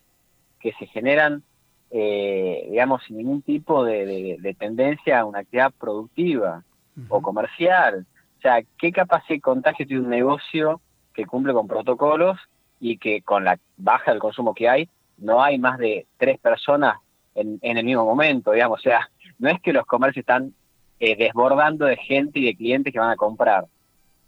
que 0.62 0.72
se 0.80 0.86
generan 0.86 1.44
eh, 1.90 2.66
digamos, 2.70 3.04
sin 3.04 3.18
ningún 3.18 3.42
tipo 3.42 3.84
de, 3.84 4.56
tendencia 4.58 5.20
a 5.20 5.26
una 5.26 5.40
actividad 5.40 5.74
productiva 5.78 6.64
o 7.10 7.22
comercial. 7.22 8.06
O 8.42 8.44
sea, 8.44 8.64
¿qué 8.80 8.92
capacidad 8.92 9.36
de 9.36 9.40
contagio 9.42 9.86
tiene 9.86 10.02
un 10.02 10.10
negocio 10.10 10.82
que 11.14 11.28
cumple 11.28 11.54
con 11.54 11.68
protocolos 11.68 12.40
y 12.80 12.98
que 12.98 13.22
con 13.22 13.46
la 13.46 13.60
baja 13.78 14.10
del 14.10 14.20
consumo 14.20 14.56
que 14.56 14.68
hay, 14.68 14.90
no 15.20 15.44
hay 15.44 15.60
más 15.60 15.78
de 15.78 16.08
tres 16.18 16.40
personas 16.40 16.98
en, 17.36 17.60
el 17.62 17.86
mismo 17.86 18.04
momento, 18.04 18.52
digamos? 18.52 18.80
O 18.80 18.82
sea, 18.82 19.12
no 19.38 19.48
es 19.48 19.62
que 19.62 19.72
los 19.72 19.86
comercios 19.86 20.24
están 20.24 20.56
eh, 21.00 21.16
desbordando 21.16 21.86
de 21.86 21.98
gente 21.98 22.40
y 22.40 22.46
de 22.46 22.56
clientes 22.56 22.92
que 22.92 22.98
van 22.98 23.12
a 23.12 23.16
comprar. 23.16 23.68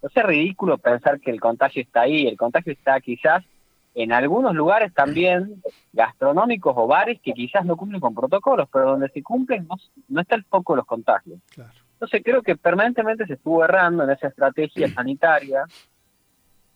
Es 0.04 0.24
ridículo 0.24 0.78
pensar 0.78 1.20
que 1.20 1.32
el 1.32 1.42
contagio 1.42 1.82
está 1.82 2.02
ahí, 2.02 2.28
el 2.28 2.38
contagio 2.38 2.72
está 2.72 3.02
quizás 3.02 3.44
en 3.96 4.12
algunos 4.12 4.54
lugares 4.54 4.94
también 4.94 5.60
gastronómicos 5.92 6.76
o 6.78 6.86
bares 6.86 7.20
que 7.20 7.34
quizás 7.34 7.66
no 7.66 7.78
cumplen 7.78 8.00
con 8.00 8.14
protocolos, 8.14 8.70
pero 8.72 8.92
donde 8.92 9.10
se 9.10 9.24
cumplen 9.24 9.68
no, 10.08 10.22
está 10.22 10.36
el 10.36 10.44
foco 10.44 10.74
de 10.74 10.78
los 10.78 10.86
contagios. 10.86 11.40
Entonces 12.04 12.22
creo 12.26 12.42
que 12.42 12.58
permanentemente 12.58 13.26
se 13.26 13.36
estuvo 13.36 13.64
errando 13.64 14.04
en 14.04 14.10
esa 14.10 14.28
estrategia 14.28 14.90
sanitaria. 14.90 15.64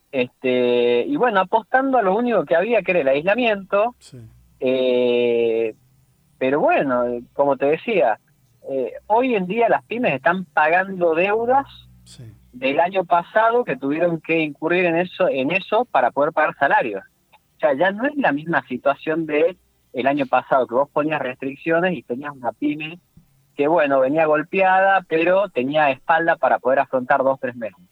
Este, 0.09 1.01
y 1.05 1.17
bueno, 1.17 1.41
apostando 1.41 1.97
a 1.97 2.01
lo 2.01 2.15
único 2.15 2.45
que 2.45 2.55
había, 2.55 2.81
que 2.81 2.91
era 2.91 3.01
el 3.01 3.07
aislamiento. 3.09 3.93
Eh, 4.61 5.75
pero 6.37 6.61
bueno, 6.61 7.03
como 7.33 7.57
te 7.57 7.65
decía, 7.65 8.21
eh, 8.69 8.93
hoy 9.07 9.35
en 9.35 9.47
día 9.47 9.67
las 9.67 9.83
pymes 9.83 10.13
están 10.13 10.45
pagando 10.45 11.13
deudas 11.13 11.67
del 12.53 12.79
año 12.79 13.03
pasado 13.03 13.65
que 13.65 13.75
tuvieron 13.75 14.21
que 14.21 14.39
incurrir 14.39 14.85
en 14.85 14.95
eso, 14.95 15.27
en 15.27 15.51
eso 15.51 15.83
para 15.83 16.11
poder 16.11 16.31
pagar 16.31 16.55
salarios. 16.57 17.03
O 17.33 17.59
sea, 17.59 17.73
ya 17.73 17.91
no 17.91 18.05
es 18.05 18.15
la 18.15 18.31
misma 18.31 18.65
situación 18.65 19.25
de 19.25 19.57
el 19.91 20.07
año 20.07 20.25
pasado 20.25 20.65
que 20.67 20.75
vos 20.75 20.89
ponías 20.89 21.21
restricciones 21.21 21.97
y 21.97 22.03
tenías 22.03 22.31
una 22.31 22.53
pyme 22.53 22.97
que 23.57 23.67
bueno, 23.67 23.99
venía 23.99 24.27
golpeada, 24.27 25.03
pero 25.09 25.49
tenía 25.49 25.89
espalda 25.89 26.35
para 26.35 26.59
poder 26.59 26.79
afrontar 26.79 27.23
dos, 27.23 27.39
tres 27.39 27.55
meses. 27.55 27.83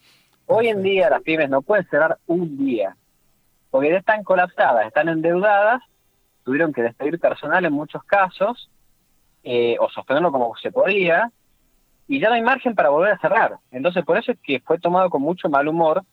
Hoy 0.46 0.68
en 0.68 0.84
día 0.84 1.10
las 1.10 1.24
pymes 1.24 1.50
no 1.50 1.64
pueden 1.64 1.88
cerrar 1.90 2.20
un 2.28 2.56
día, 2.56 2.96
porque 3.72 3.90
ya 3.90 3.98
están 3.98 4.24
colapsadas, 4.24 4.86
están 4.86 5.10
endeudadas, 5.10 5.82
tuvieron 6.44 6.72
que 6.72 6.84
despedir 6.84 7.20
personal 7.20 7.66
en 7.66 7.74
muchos 7.74 8.04
casos, 8.04 8.70
eh, 9.44 9.76
o 9.80 9.90
sostenerlo 9.90 10.32
como 10.32 10.56
se 10.56 10.72
podía, 10.72 11.32
y 12.08 12.20
ya 12.20 12.30
no 12.30 12.36
hay 12.36 12.44
margen 12.44 12.76
para 12.76 12.90
volver 12.90 13.14
a 13.14 13.18
cerrar. 13.18 13.58
Entonces, 13.72 14.06
por 14.06 14.20
eso 14.20 14.34
es 14.34 14.38
que 14.44 14.60
fue 14.60 14.78
tomado 14.78 15.10
con 15.10 15.24
mucho 15.24 15.50
mal 15.50 15.68
humor 15.68 16.04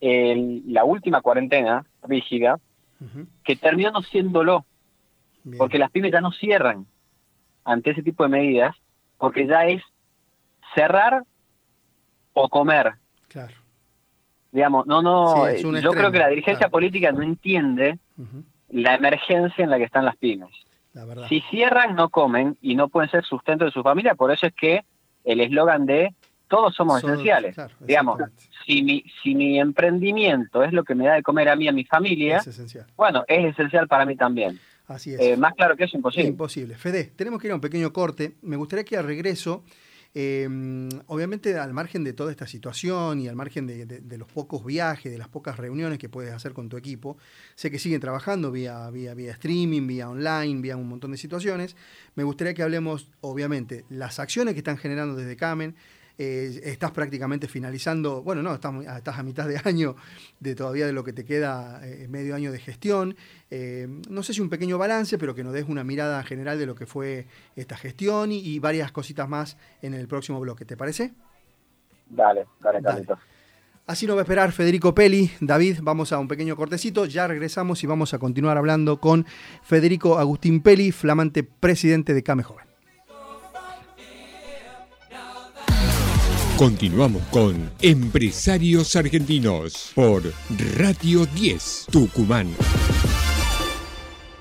la 0.00 0.82
última 0.82 1.20
cuarentena 1.20 1.86
rígida, 2.02 2.58
que 3.44 3.54
terminó 3.54 3.92
no 3.92 4.02
siéndolo, 4.02 4.66
porque 5.56 5.78
las 5.78 5.92
pymes 5.92 6.10
ya 6.10 6.20
no 6.20 6.32
cierran 6.32 6.86
ante 7.64 7.90
ese 7.90 8.02
tipo 8.02 8.22
de 8.22 8.28
medidas, 8.28 8.76
porque 9.18 9.46
ya 9.46 9.66
es 9.66 9.82
cerrar 10.74 11.24
o 12.32 12.48
comer. 12.48 12.94
Claro. 13.28 13.54
Digamos, 14.50 14.86
no, 14.86 15.00
no, 15.00 15.50
yo 15.54 15.92
creo 15.92 16.12
que 16.12 16.18
la 16.18 16.28
dirigencia 16.28 16.68
política 16.68 17.10
no 17.12 17.22
entiende 17.22 17.98
la 18.68 18.94
emergencia 18.94 19.64
en 19.64 19.70
la 19.70 19.78
que 19.78 19.84
están 19.84 20.04
las 20.04 20.16
pymes. 20.16 20.50
Si 21.28 21.40
cierran, 21.50 21.94
no 21.94 22.10
comen 22.10 22.58
y 22.60 22.74
no 22.74 22.88
pueden 22.88 23.10
ser 23.10 23.24
sustento 23.24 23.64
de 23.64 23.70
su 23.70 23.82
familia, 23.82 24.14
por 24.14 24.30
eso 24.30 24.46
es 24.46 24.52
que 24.54 24.84
el 25.24 25.40
eslogan 25.40 25.86
de 25.86 26.14
todos 26.48 26.74
somos 26.74 27.02
esenciales. 27.02 27.56
Digamos, 27.80 28.20
si 28.66 28.82
mi, 28.82 29.02
si 29.22 29.34
mi 29.34 29.58
emprendimiento 29.58 30.62
es 30.62 30.74
lo 30.74 30.84
que 30.84 30.94
me 30.94 31.06
da 31.06 31.14
de 31.14 31.22
comer 31.22 31.48
a 31.48 31.56
mí 31.56 31.64
y 31.64 31.68
a 31.68 31.72
mi 31.72 31.84
familia, 31.84 32.42
bueno, 32.94 33.24
es 33.26 33.46
esencial 33.46 33.88
para 33.88 34.04
mí 34.04 34.16
también. 34.16 34.60
Así 34.86 35.14
es. 35.14 35.20
Eh, 35.20 35.36
más 35.36 35.54
claro 35.54 35.76
que 35.76 35.84
eso, 35.84 35.96
imposible. 35.96 36.28
Imposible. 36.28 36.74
Fede, 36.76 37.12
tenemos 37.16 37.40
que 37.40 37.48
ir 37.48 37.52
a 37.52 37.54
un 37.54 37.60
pequeño 37.60 37.92
corte. 37.92 38.34
Me 38.42 38.56
gustaría 38.56 38.84
que 38.84 38.96
al 38.96 39.04
regreso 39.04 39.62
Em, 40.14 40.90
obviamente, 41.06 41.58
al 41.58 41.72
margen 41.72 42.04
de 42.04 42.12
toda 42.12 42.30
esta 42.30 42.46
situación 42.46 43.20
y 43.20 43.28
al 43.28 43.36
margen 43.36 43.66
de, 43.66 44.18
los 44.18 44.28
pocos 44.28 44.64
viajes, 44.64 45.10
de 45.10 45.16
las 45.16 45.28
pocas 45.28 45.56
reuniones 45.56 45.98
que 45.98 46.10
puedes 46.10 46.32
hacer 46.32 46.52
con 46.52 46.68
tu 46.68 46.76
equipo, 46.76 47.16
sé 47.54 47.70
que 47.70 47.78
siguen 47.78 48.00
trabajando 48.00 48.50
vía, 48.50 48.90
vía, 48.90 49.14
vía 49.14 49.32
streaming, 49.32 49.86
vía 49.86 50.10
online, 50.10 50.60
vía 50.60 50.76
un 50.76 50.88
montón 50.88 51.12
de 51.12 51.16
situaciones. 51.16 51.76
Me 52.14 52.24
gustaría 52.24 52.52
que 52.52 52.62
hablemos, 52.62 53.08
obviamente, 53.22 53.84
las 53.88 54.18
acciones 54.18 54.52
que 54.52 54.58
están 54.58 54.76
generando 54.76 55.14
desde 55.16 55.36
Camen, 55.36 55.76
eh, 56.22 56.60
estás 56.70 56.92
prácticamente 56.92 57.48
finalizando, 57.48 58.22
bueno, 58.22 58.42
no, 58.42 58.54
estás, 58.54 58.72
estás, 58.96 59.18
a 59.18 59.22
mitad 59.24 59.48
de 59.48 59.60
año 59.64 59.96
de 60.38 60.54
todavía 60.54 60.86
de 60.86 60.92
lo 60.92 61.02
que 61.02 61.12
te 61.12 61.24
queda 61.24 61.80
eh, 61.82 62.06
medio 62.08 62.36
año 62.36 62.52
de 62.52 62.60
gestión. 62.60 63.16
Eh, 63.50 63.88
no 64.08 64.22
sé 64.22 64.32
si 64.32 64.40
un 64.40 64.48
pequeño 64.48 64.78
balance, 64.78 65.18
pero 65.18 65.34
que 65.34 65.42
nos 65.42 65.52
des 65.52 65.68
una 65.68 65.82
mirada 65.82 66.22
general 66.22 66.60
de 66.60 66.66
lo 66.66 66.76
que 66.76 66.86
fue 66.86 67.26
esta 67.56 67.76
gestión 67.76 68.30
y, 68.30 68.58
varias 68.60 68.92
cositas 68.92 69.28
más 69.28 69.56
en 69.80 69.94
el 69.94 70.06
próximo 70.06 70.38
bloque, 70.38 70.64
¿te 70.64 70.76
parece? 70.76 71.12
Dale, 72.08 72.46
dale, 72.60 72.80
Carlitos. 72.80 73.18
Así 73.86 74.06
nos 74.06 74.14
va 74.14 74.20
a 74.20 74.22
esperar 74.22 74.52
Federico 74.52 74.94
Peli. 74.94 75.32
David, 75.40 75.80
vamos 75.82 76.12
a 76.12 76.18
un 76.20 76.28
pequeño 76.28 76.54
cortecito, 76.54 77.04
ya 77.06 77.26
regresamos 77.26 77.82
y 77.82 77.88
vamos 77.88 78.14
a 78.14 78.20
continuar 78.20 78.56
hablando 78.56 79.00
con 79.00 79.26
Federico 79.62 80.18
Agustín 80.18 80.62
Peli, 80.62 80.92
flamante 80.92 81.42
presidente 81.42 82.14
de 82.14 82.22
Came 82.22 82.44
Joven. 82.44 82.71
Continuamos 86.62 87.24
con 87.32 87.72
Empresarios 87.80 88.94
Argentinos 88.94 89.90
por 89.96 90.22
Radio 90.76 91.26
10 91.26 91.86
Tucumán. 91.90 92.54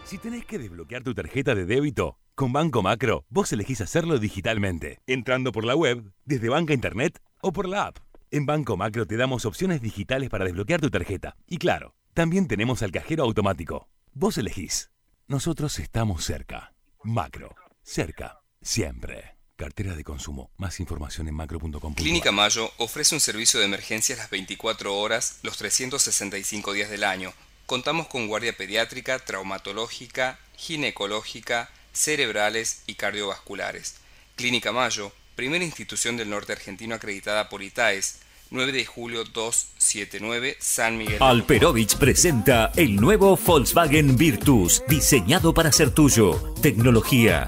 Si 0.03 0.19
tenés 0.19 0.45
que 0.45 0.59
desbloquear 0.59 1.01
tu 1.01 1.15
tarjeta 1.15 1.55
de 1.55 1.65
débito, 1.65 2.19
con 2.35 2.53
Banco 2.53 2.83
Macro, 2.83 3.25
vos 3.29 3.51
elegís 3.53 3.81
hacerlo 3.81 4.19
digitalmente, 4.19 4.99
entrando 5.07 5.51
por 5.51 5.65
la 5.65 5.75
web, 5.75 6.13
desde 6.23 6.49
banca 6.49 6.75
internet 6.75 7.19
o 7.41 7.51
por 7.51 7.67
la 7.67 7.87
app. 7.87 7.97
En 8.29 8.45
Banco 8.45 8.77
Macro 8.77 9.07
te 9.07 9.17
damos 9.17 9.45
opciones 9.45 9.81
digitales 9.81 10.29
para 10.29 10.45
desbloquear 10.45 10.79
tu 10.79 10.91
tarjeta. 10.91 11.35
Y 11.47 11.57
claro, 11.57 11.95
también 12.13 12.47
tenemos 12.47 12.83
al 12.83 12.91
cajero 12.91 13.23
automático. 13.23 13.89
Vos 14.13 14.37
elegís. 14.37 14.91
Nosotros 15.27 15.79
estamos 15.79 16.23
cerca. 16.23 16.75
Macro. 17.03 17.55
Cerca. 17.81 18.43
Siempre. 18.61 19.40
Cartera 19.61 19.93
de 19.93 20.03
consumo. 20.03 20.49
Más 20.57 20.79
información 20.79 21.27
en 21.27 21.35
macro.com. 21.35 21.93
Clínica 21.93 22.31
Mayo 22.31 22.71
ofrece 22.77 23.13
un 23.13 23.21
servicio 23.21 23.59
de 23.59 23.67
emergencias 23.67 24.17
las 24.17 24.31
24 24.31 24.97
horas, 24.97 25.37
los 25.43 25.55
365 25.57 26.73
días 26.73 26.89
del 26.89 27.03
año. 27.03 27.31
Contamos 27.67 28.07
con 28.07 28.25
guardia 28.27 28.57
pediátrica, 28.57 29.19
traumatológica, 29.19 30.39
ginecológica, 30.57 31.69
cerebrales 31.93 32.81
y 32.87 32.95
cardiovasculares. 32.95 33.97
Clínica 34.35 34.71
Mayo, 34.71 35.11
primera 35.35 35.63
institución 35.63 36.17
del 36.17 36.31
norte 36.31 36.53
argentino 36.53 36.95
acreditada 36.95 37.47
por 37.47 37.61
ITAES, 37.61 38.17
9 38.49 38.71
de 38.71 38.85
julio 38.87 39.23
279, 39.25 40.57
San 40.59 40.97
Miguel. 40.97 41.21
Alperovich 41.21 41.97
presenta 41.97 42.71
el 42.75 42.95
nuevo 42.95 43.37
Volkswagen 43.37 44.17
Virtus, 44.17 44.81
diseñado 44.87 45.53
para 45.53 45.71
ser 45.71 45.91
tuyo. 45.91 46.55
Tecnología, 46.63 47.47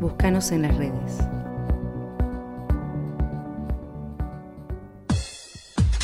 Búscanos 0.00 0.52
en 0.52 0.62
las 0.62 0.76
redes. 0.76 1.18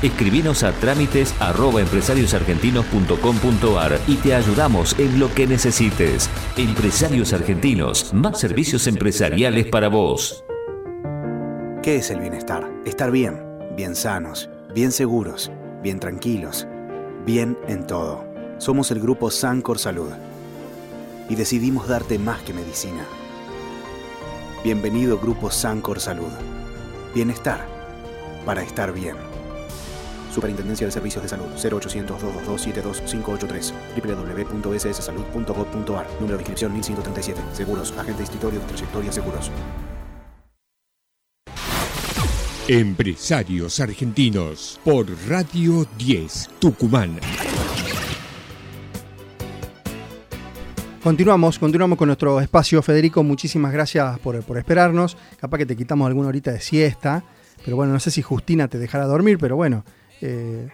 Escribinos 0.00 0.62
a 0.62 0.70
trámites 0.70 1.34
y 4.06 4.14
te 4.14 4.32
ayudamos 4.32 4.96
en 4.96 5.18
lo 5.18 5.34
que 5.34 5.48
necesites. 5.48 6.30
Empresarios 6.56 7.32
Argentinos, 7.32 8.14
más 8.14 8.38
servicios 8.38 8.86
empresariales 8.86 9.66
para 9.66 9.88
vos. 9.88 10.44
¿Qué 11.82 11.96
es 11.96 12.10
el 12.12 12.20
bienestar? 12.20 12.70
Estar 12.84 13.10
bien, 13.10 13.42
bien 13.76 13.96
sanos, 13.96 14.48
bien 14.72 14.92
seguros, 14.92 15.50
bien 15.82 15.98
tranquilos, 15.98 16.68
bien 17.26 17.58
en 17.66 17.84
todo. 17.84 18.24
Somos 18.58 18.92
el 18.92 19.00
grupo 19.00 19.32
Sancor 19.32 19.80
Salud 19.80 20.12
y 21.28 21.34
decidimos 21.34 21.88
darte 21.88 22.20
más 22.20 22.40
que 22.42 22.52
medicina. 22.52 23.04
Bienvenido 24.62 25.18
Grupo 25.18 25.50
Sancor 25.50 25.98
Salud. 25.98 26.30
Bienestar 27.16 27.66
para 28.46 28.62
estar 28.62 28.92
bien. 28.92 29.37
Superintendencia 30.38 30.86
de 30.86 30.92
Servicios 30.92 31.24
de 31.24 31.28
Salud 31.28 31.46
0800-222-72583 31.56 33.72
www.sssalud.gov.ar 33.96 36.06
Número 36.20 36.36
de 36.36 36.42
inscripción 36.42 36.72
1137 36.72 37.40
Seguros, 37.52 37.92
agente 37.98 38.22
institutorio 38.22 38.60
de 38.60 38.66
trayectoria 38.66 39.10
seguros 39.10 39.50
Empresarios 42.68 43.80
Argentinos 43.80 44.78
por 44.84 45.08
Radio 45.28 45.84
10 45.98 46.50
Tucumán. 46.60 47.18
Continuamos, 51.02 51.58
continuamos 51.58 51.98
con 51.98 52.06
nuestro 52.06 52.40
espacio, 52.40 52.80
Federico. 52.82 53.24
Muchísimas 53.24 53.72
gracias 53.72 54.20
por, 54.20 54.40
por 54.44 54.56
esperarnos. 54.56 55.16
Capaz 55.40 55.58
que 55.58 55.66
te 55.66 55.74
quitamos 55.74 56.06
alguna 56.06 56.28
horita 56.28 56.52
de 56.52 56.60
siesta. 56.60 57.24
Pero 57.64 57.76
bueno, 57.76 57.92
no 57.92 57.98
sé 57.98 58.12
si 58.12 58.22
Justina 58.22 58.68
te 58.68 58.78
dejará 58.78 59.06
dormir, 59.06 59.38
pero 59.38 59.56
bueno, 59.56 59.84
eh, 60.20 60.68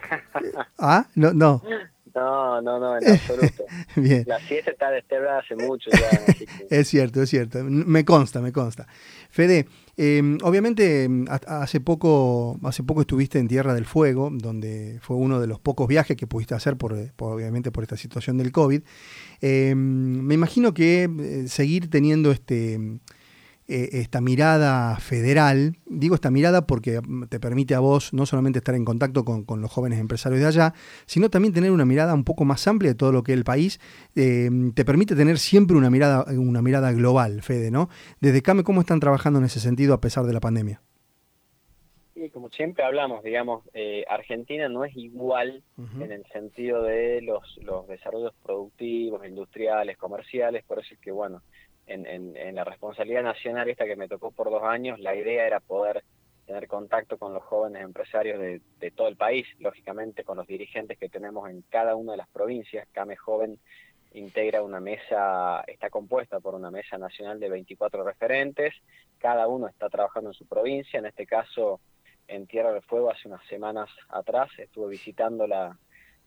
¿Ah? 0.77 1.07
No, 1.15 1.33
no. 1.33 1.61
No, 2.15 2.61
no, 2.61 2.79
no, 2.79 2.97
en 2.97 3.09
absoluto. 3.11 3.65
Bien. 3.97 4.23
La 4.25 4.39
siesta 4.39 4.71
está 4.71 4.89
desterrada 4.89 5.39
hace 5.39 5.55
mucho 5.55 5.89
ya. 5.91 6.09
es 6.69 6.87
cierto, 6.87 7.21
es 7.21 7.29
cierto. 7.29 7.61
Me 7.65 8.05
consta, 8.05 8.39
me 8.39 8.53
consta. 8.53 8.87
Fede, 9.29 9.67
em, 9.97 10.37
obviamente 10.41 11.03
em, 11.03 11.25
hace 11.27 11.81
poco, 11.81 12.57
hace 12.63 12.83
poco 12.83 13.01
estuviste 13.01 13.37
en 13.37 13.49
Tierra 13.49 13.73
del 13.73 13.83
Fuego, 13.83 14.29
donde 14.31 14.97
fue 15.01 15.17
uno 15.17 15.41
de 15.41 15.47
los 15.47 15.59
pocos 15.59 15.89
viajes 15.89 16.15
que 16.15 16.25
pudiste 16.25 16.55
hacer, 16.55 16.77
por, 16.77 16.95
obviamente 17.17 17.69
por 17.69 17.83
esta 17.83 17.97
situación 17.97 18.37
del 18.37 18.53
COVID. 18.53 18.81
Em, 19.41 19.77
me 19.77 20.35
imagino 20.35 20.73
que 20.73 21.09
eh, 21.19 21.49
seguir 21.49 21.89
teniendo 21.89 22.31
este 22.31 22.79
eh, 23.67 23.89
esta 23.93 24.21
mirada 24.21 24.95
federal, 24.97 25.77
digo 25.87 26.13
esta 26.13 26.29
mirada 26.29 26.67
porque 26.67 27.01
te 27.29 27.39
permite 27.39 27.73
a 27.73 27.79
vos 27.79 28.13
no 28.13 28.27
solamente 28.27 28.59
estar 28.59 28.75
en 28.75 28.85
contacto 28.85 29.25
con, 29.25 29.45
los 29.59 29.71
jóvenes 29.71 29.99
empresarios 29.99 30.39
de 30.39 30.45
allá, 30.45 30.73
sino 31.07 31.31
también 31.31 31.51
tener 31.51 31.71
una 31.71 31.83
mirada 31.83 32.13
un 32.13 32.25
poco 32.25 32.45
más 32.45 32.67
amplia 32.67 32.91
de 32.91 32.95
todo 32.95 33.11
lo 33.11 33.23
que 33.23 33.31
es 33.31 33.37
el 33.39 33.43
país, 33.43 33.79
eh, 34.15 34.51
te 34.75 34.85
permite 34.85 35.15
tener 35.15 35.39
siempre 35.39 35.75
una 35.75 35.89
mirada, 35.89 36.25
una 36.37 36.61
mirada 36.61 36.91
global, 36.91 37.41
Fede, 37.41 37.71
¿no? 37.71 37.89
Desde 38.19 38.43
CAME, 38.43 38.63
¿cómo 38.63 38.81
están 38.81 38.99
trabajando 38.99 39.39
en 39.39 39.45
ese 39.45 39.59
sentido 39.59 39.95
a 39.95 39.99
pesar 39.99 40.25
de 40.25 40.33
la 40.33 40.41
pandemia? 40.41 40.81
Sí, 42.13 42.29
como 42.29 42.49
siempre 42.49 42.83
hablamos, 42.83 43.23
digamos, 43.23 43.63
eh, 43.73 44.05
Argentina 44.07 44.69
no 44.69 44.85
es 44.85 44.95
igual 44.95 45.63
en 45.99 46.11
el 46.11 46.23
sentido 46.27 46.83
de 46.83 47.21
los, 47.21 47.57
los 47.63 47.87
desarrollos 47.87 48.33
productivos, 48.43 49.25
industriales, 49.25 49.97
comerciales, 49.97 50.63
por 50.65 50.79
eso 50.79 50.93
es 50.93 50.99
que, 50.99 51.11
bueno, 51.11 51.41
en, 51.87 52.55
la 52.55 52.63
responsabilidad 52.63 53.23
nacional 53.23 53.69
esta 53.69 53.85
que 53.85 53.95
me 53.95 54.07
tocó 54.07 54.31
por 54.31 54.49
dos 54.49 54.63
años, 54.63 54.99
la 54.99 55.15
idea 55.15 55.45
era 55.45 55.59
poder 55.59 56.03
tener 56.45 56.67
contacto 56.67 57.17
con 57.17 57.33
los 57.33 57.43
jóvenes 57.43 57.83
empresarios 57.83 58.39
de, 58.39 58.91
todo 58.91 59.07
el 59.07 59.15
país, 59.15 59.47
lógicamente 59.59 60.23
con 60.23 60.37
los 60.37 60.47
dirigentes 60.47 60.97
que 60.97 61.09
tenemos 61.09 61.49
en 61.49 61.63
cada 61.69 61.95
una 61.95 62.13
de 62.13 62.19
las 62.19 62.29
provincias. 62.29 62.87
CAME 62.91 63.15
Joven 63.15 63.59
integra 64.13 64.63
una 64.63 64.79
mesa, 64.79 65.63
está 65.67 65.89
compuesta 65.89 66.39
por 66.39 66.55
una 66.55 66.71
mesa 66.71 66.97
nacional 66.97 67.39
de 67.39 67.49
24 67.49 68.03
referentes, 68.03 68.73
cada 69.17 69.47
uno 69.47 69.67
está 69.67 69.89
trabajando 69.89 70.29
en 70.29 70.35
su 70.35 70.45
provincia, 70.45 70.99
en 70.99 71.07
este 71.07 71.25
caso 71.25 71.79
en 72.27 72.47
Tierra 72.47 72.71
del 72.71 72.81
Fuego 72.83 73.11
hace 73.11 73.27
unas 73.27 73.45
semanas 73.47 73.89
atrás 74.09 74.49
estuve 74.57 74.91
visitando 74.91 75.45
la, 75.47 75.77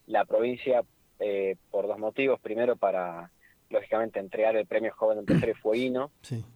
la 0.07 0.25
provincia 0.25 0.83
eh, 1.19 1.57
por 1.71 1.87
dos 1.87 1.99
motivos, 1.99 2.41
primero 2.41 2.77
para 2.77 3.31
lógicamente 3.71 4.19
entregar 4.19 4.57
el 4.57 4.67
premio 4.67 4.93
Joven 4.95 5.19
Empresario 5.19 5.55
Fueguino, 5.57 6.11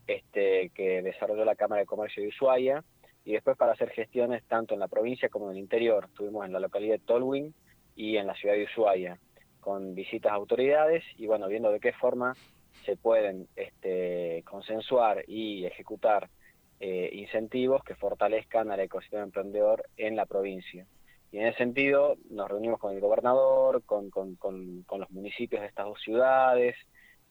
este, 0.07 0.71
que 0.71 1.03
desarrolló 1.03 1.45
la 1.45 1.57
Cámara 1.57 1.81
de 1.81 1.87
Comercio 1.87 2.23
de 2.23 2.29
Ushuaia, 2.29 2.85
y 3.25 3.33
después 3.33 3.57
para 3.57 3.73
hacer 3.73 3.91
gestiones 3.91 4.43
tanto 4.49 4.75
en 4.75 4.81
la 4.81 4.89
provincia 4.89 5.29
como 5.29 5.47
en 5.47 5.57
el 5.57 5.63
interior. 5.63 6.07
Estuvimos 6.07 6.45
en 6.45 6.53
la 6.53 6.61
localidad 6.61 6.95
de 6.95 7.05
Tolwyn 7.05 7.55
y 7.95 8.17
en 8.17 8.27
la 8.27 8.35
ciudad 8.35 8.55
de 8.55 8.65
Ushuaia, 8.65 9.19
con 9.61 9.95
visitas 9.95 10.33
a 10.33 10.37
autoridades 10.37 11.05
y 11.17 11.27
bueno, 11.27 11.47
viendo 11.49 11.71
de 11.71 11.81
qué 11.81 11.93
forma 11.93 12.35
se 12.85 12.97
pueden 12.97 13.47
este, 13.55 14.43
consensuar 14.45 15.25
y 15.29 15.67
ejecutar 15.67 16.31
eh, 16.81 17.11
incentivos 17.13 17.85
que 17.85 17.95
fortalezcan 17.95 18.73
al 18.73 18.81
ecosistema 18.81 19.23
emprendedor 19.23 19.85
en 19.97 20.17
la 20.17 20.27
provincia. 20.27 20.87
Y 21.31 21.39
en 21.39 21.47
ese 21.47 21.59
sentido 21.59 22.17
nos 22.29 22.51
reunimos 22.51 22.81
con 22.81 22.93
el 22.93 23.01
gobernador, 23.01 23.85
con, 23.85 24.11
con, 24.11 24.35
con, 24.35 24.83
con 24.83 25.01
los 25.01 25.11
municipios 25.11 25.63
de 25.63 25.69
estas 25.69 25.87
dos 25.87 26.01
ciudades, 26.03 26.75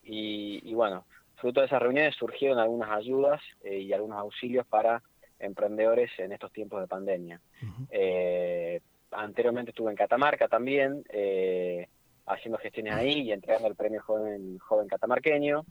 y, 0.03 0.73
bueno, 0.73 1.05
fruto 1.35 1.61
de 1.61 1.67
esas 1.67 1.81
reuniones 1.81 2.15
surgieron 2.15 2.59
algunas 2.59 2.89
ayudas 2.91 3.41
eh, 3.63 3.79
y 3.79 3.93
algunos 3.93 4.17
auxilios 4.17 4.65
para 4.67 5.01
emprendedores 5.39 6.11
en 6.19 6.31
estos 6.31 6.51
tiempos 6.51 6.81
de 6.81 6.87
pandemia. 6.87 7.41
Eh, 7.89 8.81
anteriormente 9.11 9.71
estuve 9.71 9.91
en 9.91 9.97
Catamarca 9.97 10.47
también, 10.47 11.03
eh, 11.09 11.87
haciendo 12.27 12.57
gestiones 12.59 12.93
ahí 12.93 13.21
y 13.21 13.31
entregando 13.31 13.67
el 13.67 13.75
premio 13.75 14.01
joven, 14.01 14.57
joven 14.59 14.87
catamarqueño. 14.87 15.65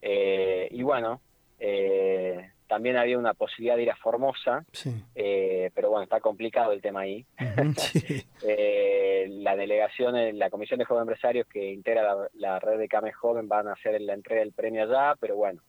y 0.00 0.82
bueno, 0.82 1.20
también 2.72 2.96
había 2.96 3.18
una 3.18 3.34
posibilidad 3.34 3.76
de 3.76 3.82
ir 3.82 3.90
a 3.90 3.96
Formosa, 3.96 4.64
eh, 5.14 5.70
pero 5.74 5.90
bueno, 5.90 6.04
está 6.04 6.20
complicado 6.20 6.72
el 6.72 6.80
tema 6.80 7.00
ahí. 7.00 7.26
Eh, 8.44 9.28
la 9.28 9.54
delegación, 9.54 10.38
la 10.38 10.50
Comisión 10.50 10.78
de 10.78 10.84
Jóvenes 10.84 11.02
Empresarios 11.02 11.46
que 11.46 11.70
integra 11.70 12.28
la, 12.34 12.58
red 12.58 12.78
de 12.78 12.88
CAME 12.88 13.12
Joven 13.12 13.46
van 13.46 13.68
a 13.68 13.74
hacer 13.74 14.00
la 14.00 14.14
entrega 14.14 14.40
del 14.40 14.52
premio 14.52 14.82
allá, 14.82 15.16
pero 15.20 15.36
bueno, 15.36 15.60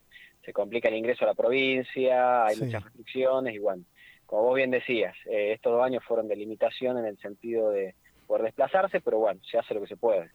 se 0.44 0.54
complica 0.54 0.88
el 0.88 0.96
ingreso 0.96 1.26
a 1.26 1.28
la 1.28 1.34
provincia, 1.36 2.46
hay 2.46 2.56
muchas 2.58 2.84
restricciones 2.84 3.54
y 3.54 3.60
bueno, 3.60 3.84
como 4.26 4.44
vos 4.44 4.56
bien 4.56 4.72
decías, 4.72 5.16
eh, 5.26 5.52
estos 5.54 5.74
dos 5.74 5.84
años 5.84 6.04
fueron 6.06 6.28
de 6.28 6.38
limitación 6.38 6.98
en 6.98 7.06
el 7.06 7.18
sentido 7.20 7.70
de 7.70 7.96
poder 8.26 8.44
desplazarse, 8.44 9.02
pero 9.02 9.20
bueno, 9.20 9.42
se 9.44 9.60
hace 9.60 9.74
lo 9.74 9.82
que 9.82 9.88
se 9.88 9.98
puede. 9.98 10.32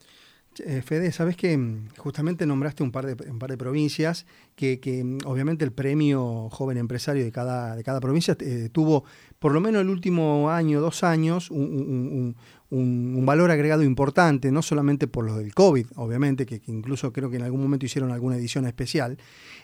Eh, 0.64 0.83
Fede, 0.83 1.12
sabes 1.12 1.37
que 1.37 1.57
mm, 1.57 1.88
justamente 1.97 2.47
nombraste 2.47 2.83
un 2.83 2.90
par 2.90 3.07
de, 3.07 3.31
un 3.31 3.38
par 3.38 3.51
de 3.51 3.57
provincias 3.57 4.27
que, 4.55 4.79
mm, 5.05 5.27
obviamente 5.27 5.64
el 5.64 5.73
premio 5.73 6.49
joven 6.51 6.79
empresario 6.79 7.25
de 7.25 7.33
cada, 7.33 7.77
de 7.77 7.85
cada 7.85 8.01
provincia 8.01 8.37
eh, 8.40 8.68
tuvo 8.73 9.05
por 9.38 9.53
lo 9.53 9.61
menos 9.61 9.83
el 9.83 9.88
último 9.88 10.51
año, 10.51 10.81
dos 10.81 11.05
años, 11.05 11.51
un, 11.51 12.37
valor 12.70 13.50
agregado 13.50 13.83
importante, 13.83 14.52
no 14.52 14.62
solamente 14.62 15.07
por 15.07 15.24
lo 15.24 15.37
del 15.37 15.54
COVID, 15.54 15.87
obviamente, 15.96 16.44
que, 16.44 16.61
incluso 16.66 17.12
creo 17.12 17.31
que 17.31 17.37
en 17.37 17.42
algún 17.42 17.62
momento 17.62 17.87
hicieron 17.87 18.11
alguna 18.11 18.37
edición 18.37 18.66
especial, 18.66 19.18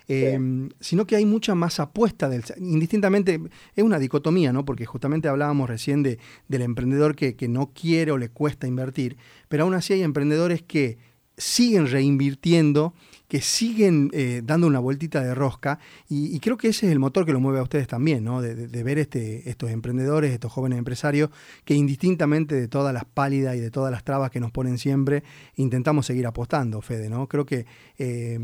em, 0.07 0.69
sino 0.79 1.05
que 1.05 1.15
hay 1.15 1.25
mucha 1.25 1.53
más 1.53 1.79
apuesta 1.79 2.29
del... 2.29 2.43
Indistintamente, 2.57 3.39
es 3.75 3.83
una 3.83 3.99
dicotomía, 3.99 4.51
¿no? 4.53 4.65
Porque 4.65 4.85
justamente 4.85 5.27
hablábamos 5.27 5.69
recién 5.69 6.01
de, 6.01 6.19
del 6.47 6.63
emprendedor 6.63 7.15
que, 7.15 7.35
que 7.35 7.47
no 7.47 7.71
quiere 7.73 8.11
o 8.11 8.17
le 8.17 8.29
cuesta 8.29 8.67
invertir, 8.67 9.17
pero 9.49 9.63
aún 9.63 9.75
así 9.75 9.93
hay 9.93 10.01
emprendedores 10.01 10.63
que 10.63 10.97
siguen 11.37 11.87
reinvirtiendo 11.87 12.93
que 13.27 13.41
siguen 13.41 14.11
eh, 14.13 14.41
dando 14.43 14.67
una 14.67 14.79
vueltita 14.79 15.21
de 15.21 15.33
rosca 15.33 15.79
y, 16.09 16.39
creo 16.39 16.57
que 16.57 16.67
ese 16.67 16.85
es 16.85 16.91
el 16.91 16.99
motor 16.99 17.25
que 17.25 17.33
lo 17.33 17.39
mueve 17.39 17.59
a 17.59 17.63
ustedes 17.63 17.87
también, 17.87 18.23
¿no? 18.23 18.41
de, 18.41 18.83
ver 18.83 18.99
este, 18.99 19.49
estos 19.49 19.71
emprendedores, 19.71 20.31
estos 20.31 20.51
jóvenes 20.51 20.77
empresarios 20.77 21.31
que 21.63 21.73
indistintamente 21.73 22.53
de 22.53 22.67
todas 22.67 22.93
las 22.93 23.05
pálidas 23.05 23.55
y 23.55 23.59
de 23.59 23.71
todas 23.71 23.91
las 23.91 24.03
trabas 24.03 24.29
que 24.29 24.39
nos 24.39 24.51
ponen 24.51 24.77
siempre, 24.77 25.23
intentamos 25.55 26.05
seguir 26.05 26.27
apostando, 26.27 26.81
Fede. 26.81 27.09
¿no? 27.09 27.27
Creo 27.27 27.45
que, 27.45 27.65
eh, 27.97 28.39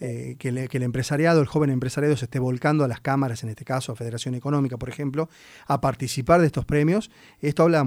eh, 0.00 0.36
que, 0.38 0.48
el 0.48 0.82
empresariado, 0.82 1.40
el 1.40 1.46
joven 1.46 1.70
empresariado 1.70 2.16
se 2.16 2.24
esté 2.24 2.38
volcando 2.38 2.84
a 2.84 2.88
las 2.88 3.00
cámaras, 3.00 3.42
en 3.42 3.50
este 3.50 3.64
caso 3.64 3.92
a 3.92 3.96
Federación 3.96 4.34
Económica, 4.34 4.78
por 4.78 4.88
ejemplo, 4.88 5.28
a 5.66 5.80
participar 5.80 6.40
de 6.40 6.46
estos 6.46 6.64
premios. 6.64 7.10
Esto 7.40 7.64
habla 7.64 7.86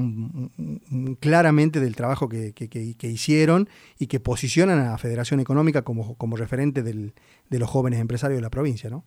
claramente 1.19 1.79
del 1.79 1.95
trabajo 1.95 2.29
que, 2.29 2.53
hicieron 3.01 3.69
y 3.97 4.07
que 4.07 4.19
posicionan 4.19 4.79
a 4.79 4.97
Federación 4.97 5.39
Económica 5.39 5.81
como 5.83 6.34
referente 6.35 6.83
del, 6.83 7.13
de 7.49 7.59
los 7.59 7.69
jóvenes 7.69 7.99
empresarios 7.99 8.37
de 8.37 8.43
la 8.43 8.49
provincia, 8.49 8.89
¿no? 8.89 9.03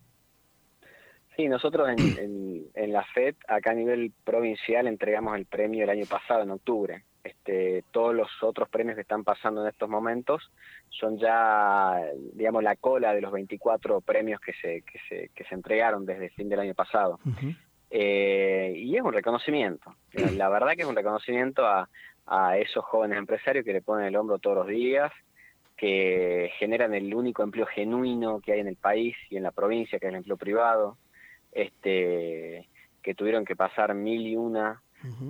Sí, 1.35 1.47
nosotros 1.47 1.89
en, 1.97 2.65
en, 2.73 2.93
la 2.93 3.03
FED, 3.13 3.35
acá 3.47 3.71
a 3.71 3.75
nivel 3.75 4.11
provincial, 4.23 4.87
entregamos 4.87 5.37
el 5.37 5.45
premio 5.45 5.83
el 5.83 5.89
año 5.89 6.05
pasado, 6.05 6.43
en 6.43 6.51
octubre. 6.51 7.03
Este, 7.23 7.83
todos 7.91 8.15
los 8.15 8.29
otros 8.41 8.69
premios 8.69 8.95
que 8.95 9.01
están 9.01 9.23
pasando 9.23 9.61
en 9.61 9.69
estos 9.69 9.89
momentos 9.89 10.51
son 10.89 11.17
ya, 11.17 12.01
digamos, 12.33 12.63
la 12.63 12.75
cola 12.75 13.13
de 13.13 13.21
los 13.21 13.31
24 13.31 14.01
premios 14.01 14.39
que 14.39 14.53
se, 14.53 14.81
que 14.81 14.99
se, 15.07 15.29
que 15.35 15.43
se 15.43 15.55
entregaron 15.55 16.05
desde 16.05 16.25
el 16.25 16.31
fin 16.31 16.49
del 16.49 16.61
año 16.61 16.73
pasado. 16.73 17.19
Eh, 17.89 18.73
y 18.75 18.95
es 18.95 19.01
un 19.01 19.13
reconocimiento, 19.13 19.95
la 20.13 20.47
verdad 20.47 20.73
que 20.75 20.83
es 20.83 20.87
un 20.87 20.95
reconocimiento 20.95 21.65
a, 21.65 21.89
a 22.27 22.57
esos 22.57 22.85
jóvenes 22.85 23.17
empresarios 23.17 23.65
que 23.65 23.73
le 23.73 23.81
ponen 23.81 24.05
el 24.05 24.15
hombro 24.15 24.37
todos 24.37 24.57
los 24.57 24.67
días, 24.67 25.11
que 25.79 26.51
generan 26.59 26.93
el 26.93 27.13
único 27.15 27.41
empleo 27.41 27.65
genuino 27.65 28.41
que 28.41 28.51
hay 28.51 28.59
en 28.59 28.67
el 28.67 28.75
país 28.75 29.15
y 29.29 29.37
en 29.37 29.43
la 29.43 29.51
provincia, 29.51 29.97
que 29.97 30.07
es 30.07 30.09
el 30.09 30.17
empleo 30.17 30.35
privado, 30.35 30.97
este, 31.53 32.67
que 33.01 33.15
tuvieron 33.15 33.45
que 33.45 33.55
pasar 33.55 33.93
mil 33.95 34.27
y 34.27 34.35
una 34.35 34.81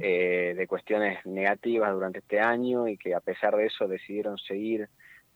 eh, 0.01 0.55
de 0.57 0.67
cuestiones 0.67 1.23
negativas 1.27 1.93
durante 1.93 2.19
este 2.19 2.39
año 2.39 2.87
y 2.87 2.97
que 2.97 3.13
a 3.13 3.19
pesar 3.19 3.55
de 3.55 3.67
eso 3.67 3.87
decidieron 3.87 4.39
seguir, 4.39 4.89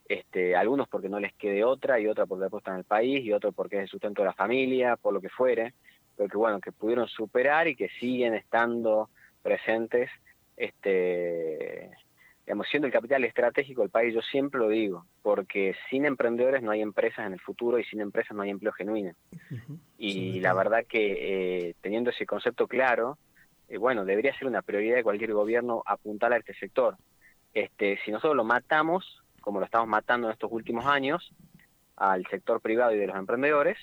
este, 0.09 0.55
algunos 0.55 0.87
porque 0.87 1.09
no 1.09 1.19
les 1.19 1.33
quede 1.33 1.63
otra 1.63 1.99
y 1.99 2.07
otra 2.07 2.25
porque 2.25 2.45
apuestan 2.45 2.73
en 2.73 2.79
el 2.79 2.85
país 2.85 3.23
y 3.23 3.31
otro 3.33 3.51
porque 3.51 3.75
es 3.75 3.83
el 3.83 3.89
sustento 3.89 4.23
de 4.23 4.29
la 4.29 4.33
familia, 4.33 4.95
por 4.95 5.13
lo 5.13 5.21
que 5.21 5.29
fuere, 5.29 5.75
pero 6.17 6.27
que 6.27 6.37
bueno, 6.37 6.59
que 6.59 6.71
pudieron 6.71 7.07
superar 7.07 7.67
y 7.67 7.75
que 7.75 7.89
siguen 7.99 8.33
estando 8.33 9.09
presentes 9.43 10.09
este, 10.57 11.91
digamos, 12.45 12.67
siendo 12.69 12.87
el 12.87 12.93
capital 12.93 13.23
estratégico 13.23 13.81
del 13.81 13.89
país, 13.89 14.13
yo 14.13 14.21
siempre 14.21 14.59
lo 14.59 14.67
digo, 14.67 15.05
porque 15.21 15.75
sin 15.89 16.05
emprendedores 16.05 16.61
no 16.61 16.71
hay 16.71 16.81
empresas 16.81 17.25
en 17.25 17.33
el 17.33 17.39
futuro 17.39 17.79
y 17.79 17.85
sin 17.85 18.01
empresas 18.01 18.35
no 18.35 18.43
hay 18.43 18.49
empleo 18.49 18.73
genuino. 18.73 19.13
Y 19.97 20.41
la 20.41 20.53
verdad 20.53 20.85
que 20.87 21.69
eh, 21.69 21.75
teniendo 21.81 22.09
ese 22.09 22.25
concepto 22.25 22.67
claro, 22.67 23.17
eh, 23.69 23.77
bueno, 23.77 24.03
debería 24.03 24.37
ser 24.37 24.47
una 24.47 24.61
prioridad 24.61 24.97
de 24.97 25.03
cualquier 25.03 25.31
gobierno 25.33 25.83
apuntar 25.85 26.33
a 26.33 26.37
este 26.37 26.53
sector. 26.55 26.97
Este, 27.53 27.97
si 28.03 28.11
nosotros 28.11 28.35
lo 28.35 28.43
matamos, 28.43 29.23
como 29.39 29.59
lo 29.59 29.65
estamos 29.65 29.87
matando 29.87 30.27
en 30.27 30.33
estos 30.33 30.51
últimos 30.51 30.85
años, 30.85 31.33
al 31.95 32.25
sector 32.27 32.59
privado 32.59 32.93
y 32.93 32.97
de 32.97 33.07
los 33.07 33.15
emprendedores, 33.15 33.77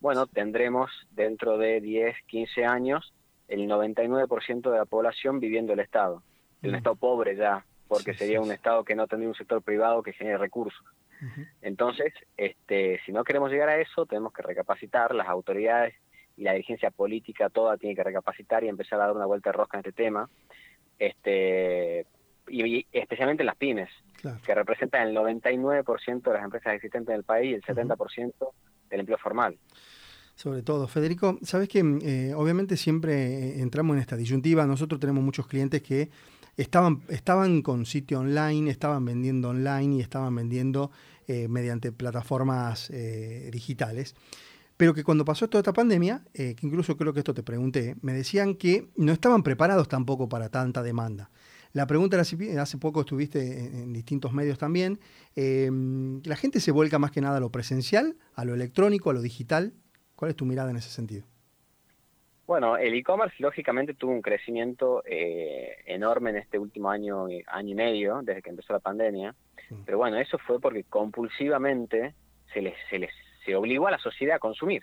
bueno, 0.00 0.26
tendremos 0.26 0.90
dentro 1.12 1.56
de 1.56 1.80
10, 1.80 2.16
15 2.26 2.66
años 2.66 3.14
el 3.48 3.68
99% 3.68 4.70
de 4.70 4.78
la 4.78 4.84
población 4.84 5.40
viviendo 5.40 5.72
el 5.72 5.80
Estado, 5.80 6.22
de 6.60 6.68
un 6.68 6.74
Estado 6.74 6.96
pobre 6.96 7.36
ya, 7.36 7.64
porque 7.92 8.14
sería 8.14 8.40
un 8.40 8.50
Estado 8.50 8.84
que 8.84 8.94
no 8.94 9.06
tendría 9.06 9.28
un 9.28 9.34
sector 9.34 9.60
privado 9.60 10.02
que 10.02 10.14
genere 10.14 10.38
recursos. 10.38 10.82
Entonces, 11.60 12.14
este, 12.38 12.98
si 13.04 13.12
no 13.12 13.22
queremos 13.22 13.50
llegar 13.50 13.68
a 13.68 13.78
eso, 13.78 14.06
tenemos 14.06 14.32
que 14.32 14.40
recapacitar, 14.40 15.14
las 15.14 15.28
autoridades 15.28 15.94
y 16.36 16.42
la 16.42 16.52
dirigencia 16.52 16.90
política 16.90 17.50
toda 17.50 17.76
tiene 17.76 17.94
que 17.94 18.02
recapacitar 18.02 18.64
y 18.64 18.68
empezar 18.68 18.98
a 18.98 19.04
dar 19.04 19.14
una 19.14 19.26
vuelta 19.26 19.50
de 19.50 19.58
rosca 19.58 19.76
en 19.76 19.80
este 19.80 19.92
tema, 19.92 20.30
este, 20.98 22.06
y, 22.48 22.86
especialmente 22.92 23.44
las 23.44 23.56
pymes, 23.56 23.90
que 24.44 24.54
representan 24.54 25.08
el 25.08 25.14
99% 25.14 26.22
de 26.22 26.32
las 26.32 26.44
empresas 26.44 26.74
existentes 26.74 27.10
en 27.10 27.18
el 27.18 27.24
país 27.24 27.50
y 27.50 27.54
el 27.54 27.62
70% 27.62 28.32
del 28.88 29.00
empleo 29.00 29.18
formal. 29.18 29.58
Sobre 30.34 30.62
todo, 30.62 30.88
Federico, 30.88 31.38
sabes 31.42 31.68
que 31.68 31.80
eh, 31.80 32.32
obviamente 32.34 32.78
siempre 32.78 33.12
eh, 33.12 33.60
entramos 33.60 33.96
en 33.96 34.00
esta 34.00 34.16
disyuntiva. 34.16 34.64
Nosotros 34.66 34.98
tenemos 34.98 35.22
muchos 35.22 35.46
clientes 35.46 35.82
que 35.82 36.08
estaban, 36.56 37.02
estaban 37.08 37.62
con 37.62 37.86
sitio 37.86 38.20
online, 38.20 38.70
estaban 38.70 39.04
vendiendo 39.04 39.50
online 39.50 39.96
y 39.96 40.00
estaban 40.00 40.34
vendiendo 40.34 40.90
eh, 41.26 41.48
mediante 41.48 41.92
plataformas 41.92 42.90
eh, 42.90 43.48
digitales. 43.52 44.14
Pero 44.76 44.94
que 44.94 45.04
cuando 45.04 45.24
pasó 45.24 45.48
toda 45.48 45.60
esta 45.60 45.72
pandemia, 45.72 46.24
eh, 46.34 46.54
que 46.54 46.66
incluso 46.66 46.96
creo 46.96 47.12
que 47.12 47.20
esto 47.20 47.34
te 47.34 47.42
pregunté, 47.42 47.96
me 48.02 48.12
decían 48.12 48.54
que 48.54 48.88
no 48.96 49.12
estaban 49.12 49.42
preparados 49.42 49.88
tampoco 49.88 50.28
para 50.28 50.48
tanta 50.48 50.82
demanda. 50.82 51.30
La 51.72 51.86
pregunta 51.86 52.16
era, 52.16 52.24
si 52.24 52.36
hace 52.58 52.76
poco 52.78 53.00
estuviste 53.00 53.64
en, 53.64 53.92
distintos 53.92 54.32
medios 54.34 54.58
también, 54.58 55.00
la 55.34 56.36
gente 56.36 56.60
se 56.60 56.70
vuelca 56.70 56.98
más 56.98 57.12
que 57.12 57.22
nada 57.22 57.38
a 57.38 57.40
lo 57.40 57.50
presencial, 57.50 58.16
a 58.34 58.44
lo 58.44 58.52
electrónico, 58.52 59.08
a 59.08 59.14
lo 59.14 59.22
digital. 59.22 59.72
¿Cuál 60.14 60.32
es 60.32 60.36
tu 60.36 60.44
mirada 60.44 60.70
en 60.70 60.76
ese 60.76 60.90
sentido? 60.90 61.31
Bueno, 62.52 62.76
el 62.76 62.92
e-commerce 62.92 63.36
lógicamente 63.38 63.94
tuvo 63.94 64.12
un 64.12 64.20
crecimiento 64.20 65.02
eh, 65.06 65.74
enorme 65.86 66.28
en 66.28 66.36
este 66.36 66.58
último 66.58 66.90
año, 66.90 67.24
año 67.46 67.70
y 67.70 67.74
medio, 67.74 68.20
desde 68.22 68.42
que 68.42 68.50
empezó 68.50 68.74
la 68.74 68.78
pandemia. 68.78 69.34
Pero 69.86 69.96
bueno, 69.96 70.18
eso 70.18 70.36
fue 70.36 70.60
porque 70.60 70.84
compulsivamente 70.84 72.12
se 72.52 72.60
les, 72.60 72.74
se 72.90 72.98
les 72.98 73.10
se 73.46 73.56
obligó 73.56 73.86
a 73.86 73.92
la 73.92 73.98
sociedad 73.98 74.36
a 74.36 74.38
consumir 74.38 74.82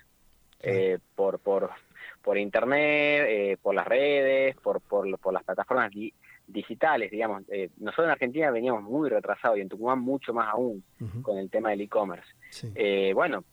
eh, 0.64 0.98
por, 1.14 1.38
por, 1.38 1.70
por 2.22 2.36
internet, 2.38 3.26
eh, 3.28 3.56
por 3.62 3.76
las 3.76 3.86
redes, 3.86 4.56
por, 4.56 4.80
por, 4.80 5.16
por 5.20 5.32
las 5.32 5.44
plataformas 5.44 5.92
digitales, 6.48 7.12
digamos. 7.12 7.44
nosotros 7.78 8.06
en 8.06 8.10
Argentina 8.10 8.50
veníamos 8.50 8.82
muy 8.82 9.08
retrasados 9.08 9.58
y 9.58 9.60
en 9.60 9.68
Tucumán 9.68 10.00
mucho 10.00 10.34
más 10.34 10.48
aún 10.52 10.82
con 11.22 11.38
el 11.38 11.48
tema 11.48 11.70
del 11.70 11.82
e-commerce. 11.82 12.34
bueno, 13.14 13.44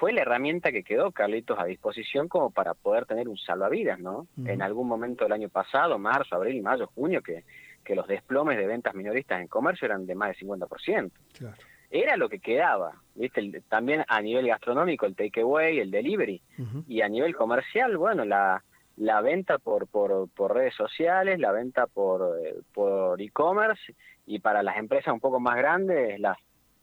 fue 0.00 0.14
la 0.14 0.22
herramienta 0.22 0.72
que 0.72 0.82
quedó 0.82 1.12
Carlitos 1.12 1.58
a 1.58 1.66
disposición 1.66 2.26
como 2.26 2.50
para 2.50 2.72
poder 2.72 3.04
tener 3.04 3.28
un 3.28 3.36
salvavidas, 3.36 4.00
¿no? 4.00 4.26
En 4.46 4.62
algún 4.62 4.88
momento 4.88 5.24
del 5.24 5.32
año 5.34 5.50
pasado, 5.50 5.98
marzo, 5.98 6.36
abril, 6.36 6.62
mayo, 6.62 6.86
junio, 6.94 7.20
que, 7.20 7.44
que 7.84 7.94
los 7.94 8.08
desplomes 8.08 8.56
de 8.56 8.66
ventas 8.66 8.94
minoristas 8.94 9.42
en 9.42 9.46
comercio 9.46 9.84
eran 9.84 10.06
de 10.06 10.14
más 10.14 10.30
de 10.30 10.46
50%. 10.46 11.10
Claro. 11.36 11.56
Era 11.90 12.16
lo 12.16 12.30
que 12.30 12.38
quedaba, 12.38 12.94
¿viste? 13.14 13.62
también 13.68 14.02
a 14.08 14.22
nivel 14.22 14.46
gastronómico, 14.46 15.04
el 15.04 15.14
takeaway, 15.14 15.80
el 15.80 15.90
delivery, 15.90 16.40
y 16.88 17.02
a 17.02 17.08
nivel 17.10 17.36
comercial, 17.36 17.94
bueno, 17.98 18.24
la, 18.24 18.64
la 18.96 19.20
venta 19.20 19.58
por, 19.58 19.86
por, 19.86 20.30
por 20.30 20.54
redes 20.54 20.74
sociales, 20.76 21.38
la 21.38 21.52
venta 21.52 21.86
por, 21.86 22.38
eh, 22.42 22.54
por 22.72 23.20
e-commerce, 23.20 23.94
y 24.24 24.38
para 24.38 24.62
las 24.62 24.78
empresas 24.78 25.12
un 25.12 25.20
poco 25.20 25.40
más 25.40 25.56
grandes, 25.56 26.18
las 26.18 26.38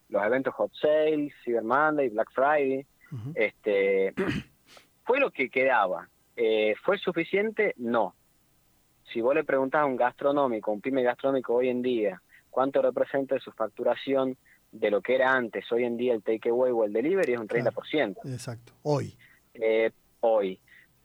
los 0.09 0.23
eventos 0.23 0.53
Hot 0.53 0.71
Sales, 0.79 1.33
Cyber 1.43 1.63
Monday, 1.63 2.07
Black 2.09 2.31
Friday, 2.31 2.85
este, 3.35 4.13
fue 5.03 5.19
lo 5.19 5.31
que 5.31 5.49
quedaba. 5.49 6.09
Eh, 6.35 6.75
¿Fue 6.83 6.97
suficiente? 6.97 7.73
No. 7.77 8.15
Si 9.11 9.21
vos 9.21 9.33
le 9.33 9.43
preguntás 9.43 9.81
a 9.81 9.85
un 9.85 9.95
gastronómico, 9.95 10.71
un 10.71 10.81
pyme 10.81 11.01
gastronómico 11.01 11.55
hoy 11.55 11.69
en 11.69 11.81
día, 11.81 12.21
cuánto 12.49 12.81
representa 12.81 13.39
su 13.39 13.51
facturación 13.51 14.37
de 14.71 14.91
lo 14.91 15.01
que 15.01 15.15
era 15.15 15.33
antes, 15.33 15.71
hoy 15.71 15.85
en 15.85 15.97
día 15.97 16.13
el 16.13 16.23
takeaway 16.23 16.71
o 16.71 16.83
el 16.83 16.93
delivery 16.93 17.33
es 17.33 17.39
un 17.39 17.47
30%. 17.47 18.17
exacto, 18.25 18.73
hoy. 18.83 19.17
Eh, 19.53 19.91
hoy. 20.19 20.59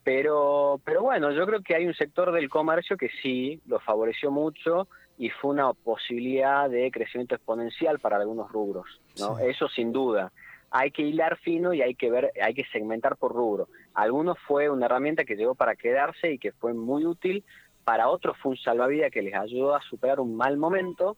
Pero, 0.05 0.81
pero 0.85 1.03
bueno, 1.03 1.31
yo 1.31 1.47
creo 1.47 1.63
que 1.63 1.77
hay 1.77 1.87
un 1.87 1.95
sector 1.95 2.33
del 2.33 2.49
comercio 2.49 2.97
que 2.97 3.09
sí 3.23 3.61
lo 3.67 3.79
favoreció 3.79 4.33
mucho 4.33 4.89
y 5.17 5.31
fue 5.31 5.53
una 5.53 5.73
posibilidad 5.73 6.69
de 6.69 6.91
crecimiento 6.91 7.37
exponencial 7.37 8.01
para 8.01 8.17
algunos 8.17 8.51
rubros, 8.51 9.01
¿no? 9.21 9.39
Eso 9.39 9.69
sin 9.69 9.93
duda. 9.93 10.33
Hay 10.75 10.91
que 10.91 11.03
hilar 11.03 11.37
fino 11.39 11.75
y 11.75 11.83
hay 11.83 11.95
que 11.95 12.11
ver, 12.11 12.33
hay 12.43 12.55
que 12.55 12.65
segmentar 12.73 13.17
por 13.17 13.33
rubro. 13.33 13.69
Algunos 13.95 14.39
fue 14.47 14.71
una 14.71 14.87
herramienta 14.87 15.25
que 15.25 15.37
llegó 15.37 15.55
para 15.55 15.77
quedarse 15.77 16.33
y 16.33 16.39
que 16.39 16.53
fue 16.53 16.73
muy 16.73 17.05
útil, 17.05 17.45
para 17.85 18.09
otros 18.09 18.37
fue 18.43 18.53
un 18.53 18.57
salvavidas 18.57 19.11
que 19.11 19.23
les 19.23 19.35
ayudó 19.35 19.75
a 19.75 19.83
superar 19.83 20.19
un 20.19 20.35
mal 20.35 20.57
momento. 20.57 21.17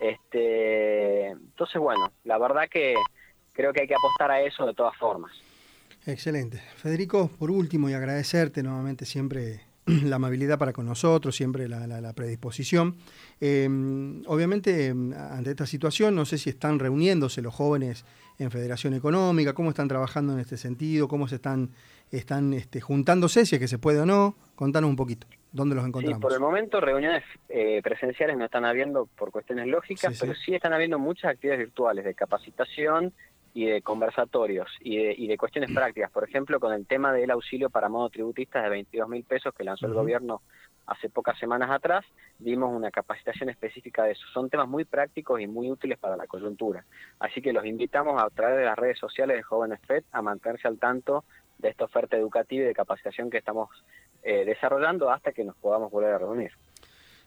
Este, 0.00 1.28
entonces 1.28 1.80
bueno, 1.80 2.10
la 2.24 2.38
verdad 2.38 2.68
que 2.70 2.94
creo 3.52 3.72
que 3.72 3.82
hay 3.82 3.86
que 3.86 3.94
apostar 3.94 4.30
a 4.30 4.40
eso 4.40 4.66
de 4.66 4.74
todas 4.74 4.96
formas. 4.96 5.32
Excelente. 6.06 6.58
Federico, 6.76 7.28
por 7.38 7.50
último 7.50 7.90
y 7.90 7.94
agradecerte 7.94 8.62
nuevamente 8.62 9.04
siempre 9.04 9.65
la 10.04 10.16
amabilidad 10.16 10.58
para 10.58 10.72
con 10.72 10.84
nosotros, 10.86 11.36
siempre 11.36 11.68
la, 11.68 12.12
predisposición. 12.12 12.96
Em, 13.40 14.22
obviamente, 14.26 14.86
em, 14.86 15.12
ante 15.12 15.50
esta 15.50 15.66
situación, 15.66 16.14
no 16.14 16.24
sé 16.24 16.38
si 16.38 16.50
están 16.50 16.78
reuniéndose 16.78 17.40
los 17.40 17.54
jóvenes 17.54 18.04
en 18.38 18.50
Federación 18.50 18.94
Económica, 18.94 19.52
cómo 19.52 19.70
están 19.70 19.86
trabajando 19.86 20.32
en 20.32 20.40
este 20.40 20.56
sentido, 20.56 21.06
cómo 21.06 21.28
se 21.28 21.36
están, 21.36 21.70
están 22.10 22.52
este, 22.52 22.80
juntándose, 22.80 23.46
si 23.46 23.56
es 23.56 23.60
que 23.60 23.68
se 23.68 23.78
puede 23.78 24.00
o 24.00 24.06
no. 24.06 24.34
Contanos 24.56 24.90
un 24.90 24.96
poquito, 24.96 25.28
¿dónde 25.52 25.76
los 25.76 25.86
encontramos? 25.86 26.18
Sí, 26.18 26.22
por 26.22 26.32
el 26.32 26.40
momento 26.40 26.80
reuniones 26.80 27.22
eh, 27.48 27.80
presenciales 27.82 28.36
no 28.36 28.46
están 28.46 28.64
habiendo 28.64 29.06
por 29.06 29.30
cuestiones 29.30 29.68
lógicas, 29.68 30.18
pero 30.20 30.34
sí 30.34 30.54
están 30.54 30.72
habiendo 30.72 30.98
muchas 30.98 31.30
actividades 31.30 31.66
virtuales 31.66 32.04
de 32.04 32.14
capacitación, 32.14 33.12
y 33.56 33.64
de 33.64 33.80
conversatorios 33.80 34.68
y 34.80 34.98
de, 34.98 35.14
y 35.16 35.28
de 35.28 35.38
cuestiones 35.38 35.72
prácticas. 35.72 36.10
Por 36.10 36.28
ejemplo, 36.28 36.60
con 36.60 36.74
el 36.74 36.86
tema 36.86 37.14
del 37.14 37.30
auxilio 37.30 37.70
para 37.70 37.88
monotributistas 37.88 38.62
de 38.62 38.68
22 38.68 39.08
mil 39.08 39.24
pesos 39.24 39.54
que 39.54 39.64
lanzó 39.64 39.86
el 39.86 39.94
gobierno 39.94 40.42
hace 40.84 41.08
pocas 41.08 41.38
semanas 41.38 41.70
atrás, 41.70 42.04
dimos 42.38 42.70
una 42.70 42.90
capacitación 42.90 43.48
específica 43.48 44.04
de 44.04 44.12
eso. 44.12 44.26
Son 44.34 44.50
temas 44.50 44.68
muy 44.68 44.84
prácticos 44.84 45.40
y 45.40 45.46
muy 45.46 45.70
útiles 45.70 45.98
para 45.98 46.18
la 46.18 46.26
coyuntura. 46.26 46.84
Así 47.18 47.40
que 47.40 47.54
los 47.54 47.64
invitamos 47.64 48.22
a 48.22 48.28
través 48.28 48.58
de 48.58 48.66
las 48.66 48.76
redes 48.76 48.98
sociales 48.98 49.38
de 49.38 49.42
Jóvenes 49.42 49.80
FED 49.86 50.04
a 50.12 50.20
mantenerse 50.20 50.68
al 50.68 50.78
tanto 50.78 51.24
de 51.56 51.70
esta 51.70 51.86
oferta 51.86 52.14
educativa 52.14 52.62
y 52.62 52.66
de 52.66 52.74
capacitación 52.74 53.30
que 53.30 53.38
estamos 53.38 53.70
eh, 54.22 54.44
desarrollando 54.44 55.10
hasta 55.10 55.32
que 55.32 55.44
nos 55.44 55.56
podamos 55.56 55.90
volver 55.90 56.12
a 56.12 56.18
reunir. 56.18 56.52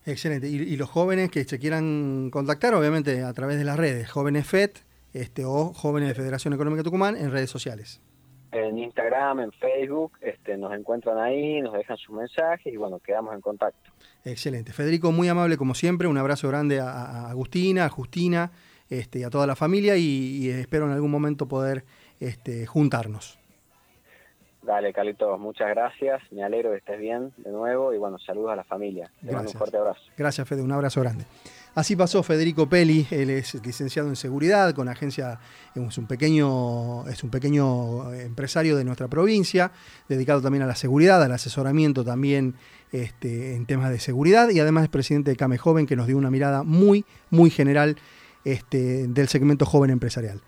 Excelente. 0.06 0.48
Y, 0.48 0.58
y, 0.58 0.78
los 0.78 0.90
jóvenes 0.92 1.32
que 1.32 1.44
se 1.44 1.58
quieran 1.58 2.30
contactar, 2.30 2.76
obviamente, 2.76 3.24
a 3.24 3.34
través 3.34 3.58
de 3.58 3.64
las 3.64 3.78
redes, 3.78 4.12
Jóvenes 4.12 4.46
FED, 4.48 4.72
este, 5.14 5.46
o 5.46 5.74
jóvenes 5.74 6.10
de 6.10 6.16
Federación 6.16 6.54
Económica 6.54 6.84
Tucumán 6.84 7.16
en 7.16 7.32
redes 7.32 7.50
sociales. 7.50 8.02
En 8.52 8.80
Instagram, 8.80 9.42
en 9.42 9.52
Facebook, 9.52 10.14
este, 10.22 10.58
nos 10.58 10.74
encuentran 10.74 11.20
ahí, 11.20 11.62
nos 11.62 11.74
dejan 11.74 11.98
sus 11.98 12.16
mensajes 12.16 12.74
y 12.74 12.78
bueno, 12.78 13.00
quedamos 13.00 13.36
en 13.36 13.42
contacto. 13.42 13.92
Excelente. 14.26 14.74
Federico, 14.74 15.12
muy 15.12 15.28
amable 15.28 15.56
como 15.56 15.76
siempre, 15.76 16.08
un 16.08 16.18
abrazo 16.18 16.48
grande 16.48 16.80
a, 16.80 17.30
Agustina, 17.30 17.86
a 17.86 17.90
Justina 17.90 18.52
este, 18.90 19.20
y 19.20 19.24
a 19.24 19.30
toda 19.30 19.46
la 19.46 19.56
familia 19.56 19.98
y, 19.98 20.50
espero 20.50 20.86
en 20.86 20.94
algún 20.94 21.12
momento 21.12 21.48
poder 21.48 21.84
este, 22.20 22.66
juntarnos. 22.66 23.38
Dale, 24.64 24.94
Carlitos, 24.94 25.40
muchas 25.40 25.70
gracias. 25.70 26.22
Me 26.32 26.44
alegro 26.44 26.72
que 26.72 26.78
estés 26.78 27.00
bien 27.00 27.32
de 27.38 27.52
nuevo 27.52 27.94
y 27.94 27.98
bueno, 27.98 28.18
saludos 28.20 28.52
a 28.52 28.56
la 28.56 28.64
familia. 28.64 29.12
Te 29.24 29.32
mando 29.32 29.52
un 29.52 29.58
fuerte 29.58 29.78
abrazo. 29.78 30.02
Gracias, 30.18 30.48
Fede, 30.48 30.62
un 30.64 30.72
abrazo 30.72 31.02
grande. 31.02 31.26
Así 31.76 31.96
pasó 31.96 32.24
Federico 32.24 32.68
Peli, 32.68 33.08
él 33.12 33.30
es 33.30 33.54
licenciado 33.64 34.10
en 34.10 34.16
seguridad 34.16 34.74
con 34.74 34.90
agencia, 34.90 35.40
es 35.76 35.98
un 35.98 36.08
pequeño, 36.08 37.08
es 37.08 37.24
un 37.24 37.30
pequeño 37.30 38.12
empresario 38.14 38.76
de 38.76 38.84
nuestra 38.84 39.08
provincia, 39.08 39.72
dedicado 40.08 40.42
también 40.42 40.64
a 40.64 40.66
la 40.66 40.76
seguridad, 40.76 41.22
al 41.24 41.32
asesoramiento 41.32 42.04
también 42.04 42.56
este, 42.92 43.56
en 43.56 43.66
temas 43.68 43.92
de 43.92 44.00
seguridad 44.00 44.50
y 44.50 44.60
además 44.60 44.86
es 44.86 44.90
presidente 44.90 45.32
de 45.32 45.38
Came 45.38 45.58
Joven 45.58 45.86
que 45.86 45.96
nos 45.96 46.08
dio 46.08 46.18
una 46.18 46.32
mirada 46.32 46.64
muy, 46.64 47.06
muy 47.30 47.52
general 47.52 47.98
este, 48.44 49.08
del 49.08 49.28
segmento 49.28 49.66
joven 49.66 49.92
empresarial. 49.92 50.42